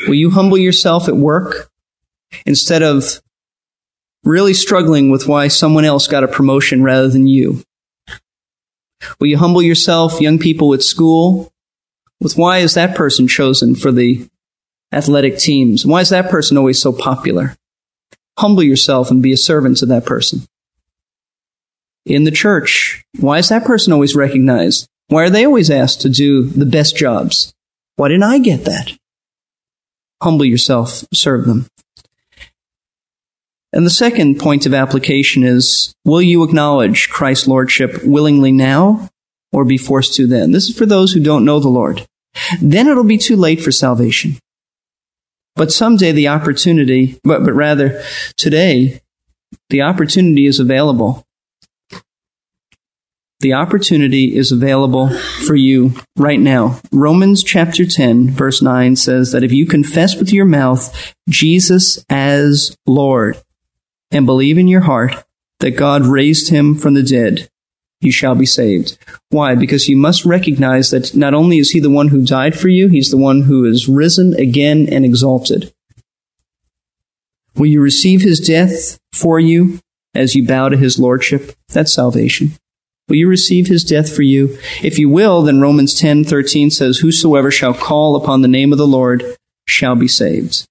Will 0.08 0.14
you 0.14 0.30
humble 0.30 0.58
yourself 0.58 1.06
at 1.06 1.16
work 1.16 1.71
instead 2.46 2.82
of 2.82 3.20
really 4.24 4.54
struggling 4.54 5.10
with 5.10 5.26
why 5.26 5.48
someone 5.48 5.84
else 5.84 6.06
got 6.06 6.24
a 6.24 6.28
promotion 6.28 6.82
rather 6.82 7.08
than 7.08 7.26
you? 7.26 7.62
Will 9.18 9.26
you 9.26 9.38
humble 9.38 9.62
yourself, 9.62 10.20
young 10.20 10.38
people 10.38 10.72
at 10.74 10.82
school, 10.82 11.52
with 12.20 12.36
why 12.36 12.58
is 12.58 12.74
that 12.74 12.96
person 12.96 13.26
chosen 13.26 13.74
for 13.74 13.90
the 13.90 14.28
athletic 14.92 15.38
teams? 15.38 15.84
Why 15.84 16.00
is 16.00 16.10
that 16.10 16.30
person 16.30 16.56
always 16.56 16.80
so 16.80 16.92
popular? 16.92 17.56
Humble 18.38 18.62
yourself 18.62 19.10
and 19.10 19.22
be 19.22 19.32
a 19.32 19.36
servant 19.36 19.78
to 19.78 19.86
that 19.86 20.06
person. 20.06 20.46
In 22.06 22.24
the 22.24 22.30
church, 22.30 23.04
why 23.18 23.38
is 23.38 23.48
that 23.48 23.64
person 23.64 23.92
always 23.92 24.14
recognized? 24.14 24.88
Why 25.08 25.24
are 25.24 25.30
they 25.30 25.44
always 25.44 25.70
asked 25.70 26.00
to 26.02 26.08
do 26.08 26.44
the 26.44 26.66
best 26.66 26.96
jobs? 26.96 27.52
Why 27.96 28.08
didn't 28.08 28.24
I 28.24 28.38
get 28.38 28.64
that? 28.64 28.92
Humble 30.22 30.44
yourself, 30.44 31.04
serve 31.12 31.46
them. 31.46 31.66
And 33.72 33.86
the 33.86 33.90
second 33.90 34.38
point 34.38 34.66
of 34.66 34.74
application 34.74 35.44
is, 35.44 35.94
will 36.04 36.20
you 36.20 36.42
acknowledge 36.42 37.08
Christ's 37.08 37.48
Lordship 37.48 38.04
willingly 38.04 38.52
now 38.52 39.08
or 39.50 39.64
be 39.64 39.78
forced 39.78 40.14
to 40.14 40.26
then? 40.26 40.52
This 40.52 40.68
is 40.68 40.76
for 40.76 40.84
those 40.84 41.12
who 41.12 41.20
don't 41.20 41.44
know 41.44 41.58
the 41.58 41.68
Lord. 41.68 42.06
Then 42.60 42.86
it'll 42.86 43.04
be 43.04 43.18
too 43.18 43.36
late 43.36 43.62
for 43.62 43.72
salvation. 43.72 44.36
But 45.56 45.72
someday 45.72 46.12
the 46.12 46.28
opportunity, 46.28 47.18
but, 47.24 47.44
but 47.44 47.52
rather 47.52 48.02
today, 48.36 49.00
the 49.70 49.82
opportunity 49.82 50.46
is 50.46 50.58
available. 50.58 51.24
The 53.40 53.54
opportunity 53.54 54.36
is 54.36 54.52
available 54.52 55.08
for 55.46 55.56
you 55.56 55.94
right 56.16 56.38
now. 56.38 56.80
Romans 56.92 57.42
chapter 57.42 57.84
10 57.84 58.30
verse 58.30 58.62
9 58.62 58.96
says 58.96 59.32
that 59.32 59.42
if 59.42 59.50
you 59.50 59.66
confess 59.66 60.14
with 60.14 60.32
your 60.32 60.44
mouth 60.44 61.14
Jesus 61.28 62.04
as 62.08 62.76
Lord 62.86 63.36
and 64.12 64.26
believe 64.26 64.58
in 64.58 64.68
your 64.68 64.82
heart 64.82 65.24
that 65.60 65.72
God 65.72 66.02
raised 66.02 66.50
him 66.50 66.74
from 66.74 66.94
the 66.94 67.02
dead, 67.02 67.48
you 68.00 68.12
shall 68.12 68.34
be 68.34 68.46
saved. 68.46 68.98
Why? 69.30 69.54
Because 69.54 69.88
you 69.88 69.96
must 69.96 70.24
recognize 70.24 70.90
that 70.90 71.14
not 71.14 71.34
only 71.34 71.58
is 71.58 71.70
he 71.70 71.80
the 71.80 71.90
one 71.90 72.08
who 72.08 72.24
died 72.24 72.58
for 72.58 72.68
you, 72.68 72.88
he's 72.88 73.10
the 73.10 73.16
one 73.16 73.42
who 73.42 73.64
is 73.64 73.88
risen 73.88 74.34
again 74.34 74.88
and 74.90 75.04
exalted. 75.04 75.72
Will 77.54 77.66
you 77.66 77.80
receive 77.80 78.22
his 78.22 78.40
death 78.40 78.98
for 79.12 79.38
you 79.38 79.78
as 80.14 80.34
you 80.34 80.46
bow 80.46 80.68
to 80.68 80.76
his 80.76 80.98
lordship? 80.98 81.52
That's 81.68 81.92
salvation. 81.92 82.52
Will 83.08 83.16
you 83.16 83.28
receive 83.28 83.66
his 83.66 83.84
death 83.84 84.14
for 84.14 84.22
you? 84.22 84.58
If 84.82 84.98
you 84.98 85.08
will, 85.08 85.42
then 85.42 85.60
Romans 85.60 85.94
10:13 85.94 86.70
says, 86.70 86.98
"Whosoever 86.98 87.50
shall 87.50 87.74
call 87.74 88.16
upon 88.16 88.40
the 88.40 88.48
name 88.48 88.72
of 88.72 88.78
the 88.78 88.86
Lord 88.86 89.36
shall 89.66 89.94
be 89.94 90.08
saved." 90.08 90.64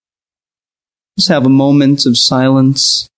Let's 1.18 1.28
have 1.28 1.46
a 1.46 1.50
moment 1.50 2.06
of 2.06 2.18
silence 2.18 3.11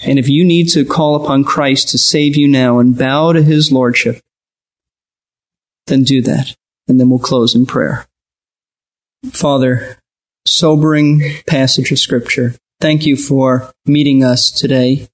and 0.00 0.18
if 0.18 0.28
you 0.28 0.44
need 0.44 0.68
to 0.70 0.84
call 0.84 1.14
upon 1.16 1.44
Christ 1.44 1.88
to 1.90 1.98
save 1.98 2.36
you 2.36 2.48
now 2.48 2.78
and 2.78 2.96
bow 2.96 3.32
to 3.32 3.42
his 3.42 3.72
lordship, 3.72 4.20
then 5.86 6.02
do 6.02 6.20
that. 6.22 6.54
And 6.88 7.00
then 7.00 7.08
we'll 7.08 7.18
close 7.18 7.54
in 7.54 7.66
prayer. 7.66 8.06
Father, 9.32 9.98
sobering 10.46 11.22
passage 11.46 11.90
of 11.90 11.98
scripture. 11.98 12.54
Thank 12.80 13.06
you 13.06 13.16
for 13.16 13.72
meeting 13.86 14.22
us 14.22 14.50
today. 14.50 15.08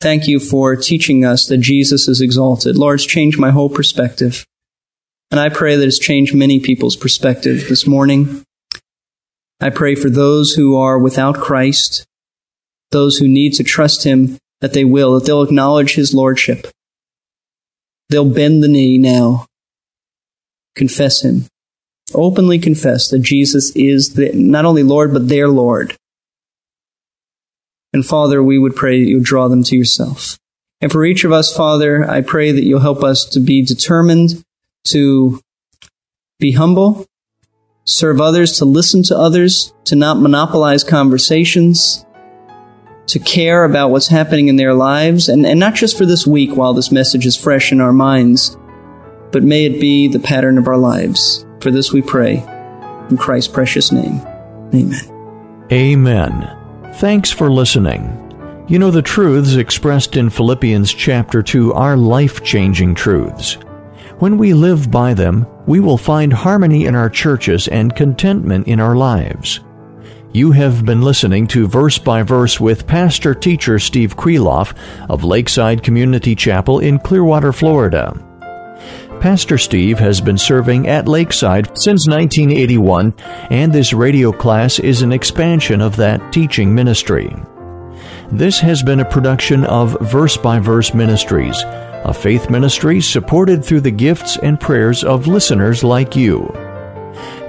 Thank 0.00 0.26
you 0.26 0.38
for 0.38 0.76
teaching 0.76 1.24
us 1.24 1.46
that 1.46 1.58
Jesus 1.58 2.08
is 2.08 2.20
exalted. 2.20 2.76
Lord, 2.76 3.00
it's 3.00 3.06
changed 3.06 3.38
my 3.38 3.50
whole 3.50 3.70
perspective. 3.70 4.46
And 5.30 5.40
I 5.40 5.48
pray 5.48 5.76
that 5.76 5.86
it's 5.86 5.98
changed 5.98 6.34
many 6.34 6.60
people's 6.60 6.96
perspective 6.96 7.68
this 7.68 7.86
morning. 7.86 8.44
I 9.60 9.70
pray 9.70 9.94
for 9.94 10.10
those 10.10 10.54
who 10.54 10.76
are 10.76 10.98
without 10.98 11.36
Christ, 11.36 12.04
those 12.92 13.16
who 13.16 13.28
need 13.28 13.54
to 13.54 13.64
trust 13.64 14.04
him 14.04 14.38
that 14.60 14.72
they 14.72 14.84
will, 14.84 15.14
that 15.14 15.26
they'll 15.26 15.42
acknowledge 15.42 15.94
his 15.94 16.14
lordship. 16.14 16.68
They'll 18.08 18.28
bend 18.28 18.62
the 18.62 18.68
knee 18.68 18.98
now, 18.98 19.46
confess 20.76 21.22
him, 21.22 21.46
openly 22.14 22.58
confess 22.58 23.08
that 23.08 23.20
Jesus 23.20 23.74
is 23.74 24.14
the, 24.14 24.30
not 24.34 24.64
only 24.64 24.82
Lord, 24.82 25.12
but 25.12 25.28
their 25.28 25.48
Lord. 25.48 25.96
And 27.92 28.06
Father, 28.06 28.42
we 28.42 28.58
would 28.58 28.76
pray 28.76 29.00
that 29.00 29.08
you 29.08 29.20
draw 29.20 29.48
them 29.48 29.62
to 29.64 29.76
yourself. 29.76 30.38
And 30.80 30.90
for 30.90 31.04
each 31.04 31.24
of 31.24 31.32
us, 31.32 31.54
Father, 31.54 32.08
I 32.08 32.22
pray 32.22 32.52
that 32.52 32.64
you'll 32.64 32.80
help 32.80 33.02
us 33.02 33.24
to 33.26 33.40
be 33.40 33.64
determined 33.64 34.42
to 34.88 35.40
be 36.38 36.52
humble, 36.52 37.06
serve 37.84 38.20
others, 38.20 38.58
to 38.58 38.64
listen 38.64 39.02
to 39.04 39.16
others, 39.16 39.72
to 39.84 39.94
not 39.94 40.18
monopolize 40.18 40.82
conversations, 40.82 42.04
to 43.06 43.18
care 43.18 43.64
about 43.64 43.90
what's 43.90 44.08
happening 44.08 44.48
in 44.48 44.56
their 44.56 44.74
lives, 44.74 45.28
and, 45.28 45.44
and 45.44 45.58
not 45.58 45.74
just 45.74 45.98
for 45.98 46.06
this 46.06 46.26
week 46.26 46.56
while 46.56 46.74
this 46.74 46.92
message 46.92 47.26
is 47.26 47.36
fresh 47.36 47.72
in 47.72 47.80
our 47.80 47.92
minds, 47.92 48.56
but 49.30 49.42
may 49.42 49.64
it 49.64 49.80
be 49.80 50.08
the 50.08 50.18
pattern 50.18 50.58
of 50.58 50.68
our 50.68 50.76
lives. 50.76 51.44
For 51.60 51.70
this 51.70 51.92
we 51.92 52.02
pray. 52.02 52.44
In 53.10 53.16
Christ's 53.16 53.52
precious 53.52 53.92
name. 53.92 54.20
Amen. 54.74 55.66
Amen. 55.70 56.58
Thanks 56.94 57.30
for 57.30 57.50
listening. 57.50 58.18
You 58.68 58.78
know, 58.78 58.90
the 58.90 59.02
truths 59.02 59.54
expressed 59.54 60.16
in 60.16 60.30
Philippians 60.30 60.92
chapter 60.94 61.42
2 61.42 61.72
are 61.72 61.96
life 61.96 62.42
changing 62.42 62.94
truths. 62.94 63.58
When 64.18 64.38
we 64.38 64.54
live 64.54 64.90
by 64.90 65.14
them, 65.14 65.46
we 65.66 65.80
will 65.80 65.98
find 65.98 66.32
harmony 66.32 66.86
in 66.86 66.94
our 66.94 67.10
churches 67.10 67.66
and 67.68 67.94
contentment 67.96 68.68
in 68.68 68.80
our 68.80 68.94
lives. 68.94 69.60
You 70.34 70.52
have 70.52 70.86
been 70.86 71.02
listening 71.02 71.46
to 71.48 71.68
Verse 71.68 71.98
by 71.98 72.22
Verse 72.22 72.58
with 72.58 72.86
pastor 72.86 73.34
teacher 73.34 73.78
Steve 73.78 74.16
Kreloff 74.16 74.74
of 75.10 75.24
Lakeside 75.24 75.82
Community 75.82 76.34
Chapel 76.34 76.78
in 76.78 76.98
Clearwater, 76.98 77.52
Florida. 77.52 78.14
Pastor 79.20 79.58
Steve 79.58 79.98
has 79.98 80.22
been 80.22 80.38
serving 80.38 80.88
at 80.88 81.06
Lakeside 81.06 81.66
since 81.76 82.08
1981, 82.08 83.12
and 83.50 83.74
this 83.74 83.92
radio 83.92 84.32
class 84.32 84.78
is 84.78 85.02
an 85.02 85.12
expansion 85.12 85.82
of 85.82 85.96
that 85.96 86.32
teaching 86.32 86.74
ministry. 86.74 87.36
This 88.30 88.58
has 88.60 88.82
been 88.82 89.00
a 89.00 89.10
production 89.10 89.64
of 89.64 90.00
Verse 90.00 90.38
by 90.38 90.58
Verse 90.58 90.94
Ministries, 90.94 91.62
a 91.62 92.14
faith 92.14 92.48
ministry 92.48 93.02
supported 93.02 93.62
through 93.62 93.82
the 93.82 93.90
gifts 93.90 94.38
and 94.38 94.58
prayers 94.58 95.04
of 95.04 95.26
listeners 95.26 95.84
like 95.84 96.16
you. 96.16 96.50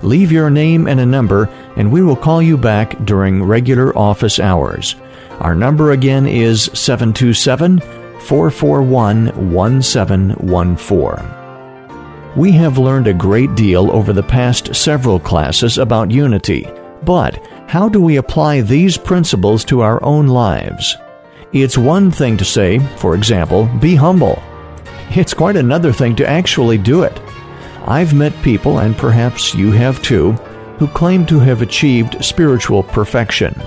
Leave 0.01 0.31
your 0.31 0.49
name 0.49 0.87
and 0.87 0.99
a 0.99 1.05
number, 1.05 1.49
and 1.75 1.91
we 1.91 2.01
will 2.01 2.15
call 2.15 2.41
you 2.41 2.57
back 2.57 2.97
during 3.05 3.43
regular 3.43 3.97
office 3.97 4.39
hours. 4.39 4.95
Our 5.39 5.55
number 5.55 5.91
again 5.91 6.25
is 6.27 6.69
727 6.73 7.79
441 7.79 9.53
1714. 9.53 11.37
We 12.35 12.51
have 12.51 12.77
learned 12.77 13.07
a 13.07 13.13
great 13.13 13.55
deal 13.55 13.89
over 13.91 14.13
the 14.13 14.21
past 14.21 14.75
several 14.75 15.19
classes 15.19 15.77
about 15.79 16.11
unity, 16.11 16.67
but 17.03 17.43
how 17.67 17.89
do 17.89 17.99
we 17.99 18.17
apply 18.17 18.61
these 18.61 18.97
principles 18.97 19.65
to 19.65 19.81
our 19.81 20.03
own 20.03 20.27
lives? 20.27 20.95
It's 21.53 21.77
one 21.77 22.11
thing 22.11 22.37
to 22.37 22.45
say, 22.45 22.79
for 22.97 23.15
example, 23.15 23.65
be 23.79 23.95
humble. 23.95 24.41
It's 25.11 25.33
quite 25.33 25.55
another 25.55 25.91
thing 25.91 26.15
to 26.17 26.29
actually 26.29 26.77
do 26.77 27.03
it. 27.03 27.19
I've 27.85 28.13
met 28.13 28.33
people, 28.43 28.79
and 28.79 28.97
perhaps 28.97 29.55
you 29.55 29.71
have 29.71 30.01
too, 30.01 30.33
who 30.77 30.87
claim 30.87 31.25
to 31.27 31.39
have 31.39 31.61
achieved 31.61 32.23
spiritual 32.23 32.83
perfection. 32.83 33.59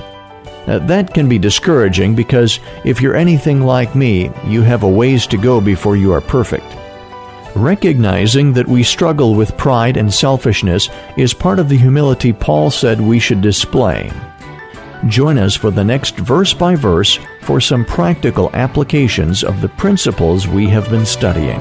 Uh, 0.66 0.78
that 0.80 1.12
can 1.14 1.28
be 1.28 1.38
discouraging 1.38 2.14
because 2.14 2.60
if 2.84 3.00
you're 3.00 3.16
anything 3.16 3.62
like 3.62 3.94
me, 3.96 4.30
you 4.46 4.62
have 4.62 4.82
a 4.82 4.88
ways 4.88 5.26
to 5.26 5.38
go 5.38 5.60
before 5.60 5.96
you 5.96 6.12
are 6.12 6.20
perfect. 6.20 6.66
Recognizing 7.56 8.52
that 8.52 8.68
we 8.68 8.82
struggle 8.84 9.34
with 9.34 9.56
pride 9.56 9.96
and 9.96 10.12
selfishness 10.12 10.88
is 11.16 11.34
part 11.34 11.58
of 11.58 11.68
the 11.68 11.76
humility 11.76 12.32
Paul 12.32 12.70
said 12.70 13.00
we 13.00 13.18
should 13.18 13.40
display. 13.40 14.12
Join 15.08 15.38
us 15.38 15.56
for 15.56 15.70
the 15.70 15.84
next 15.84 16.16
verse 16.16 16.52
by 16.52 16.74
verse 16.74 17.18
for 17.40 17.60
some 17.60 17.84
practical 17.86 18.50
applications 18.52 19.42
of 19.42 19.60
the 19.62 19.68
principles 19.68 20.46
we 20.46 20.68
have 20.68 20.90
been 20.90 21.06
studying. 21.06 21.60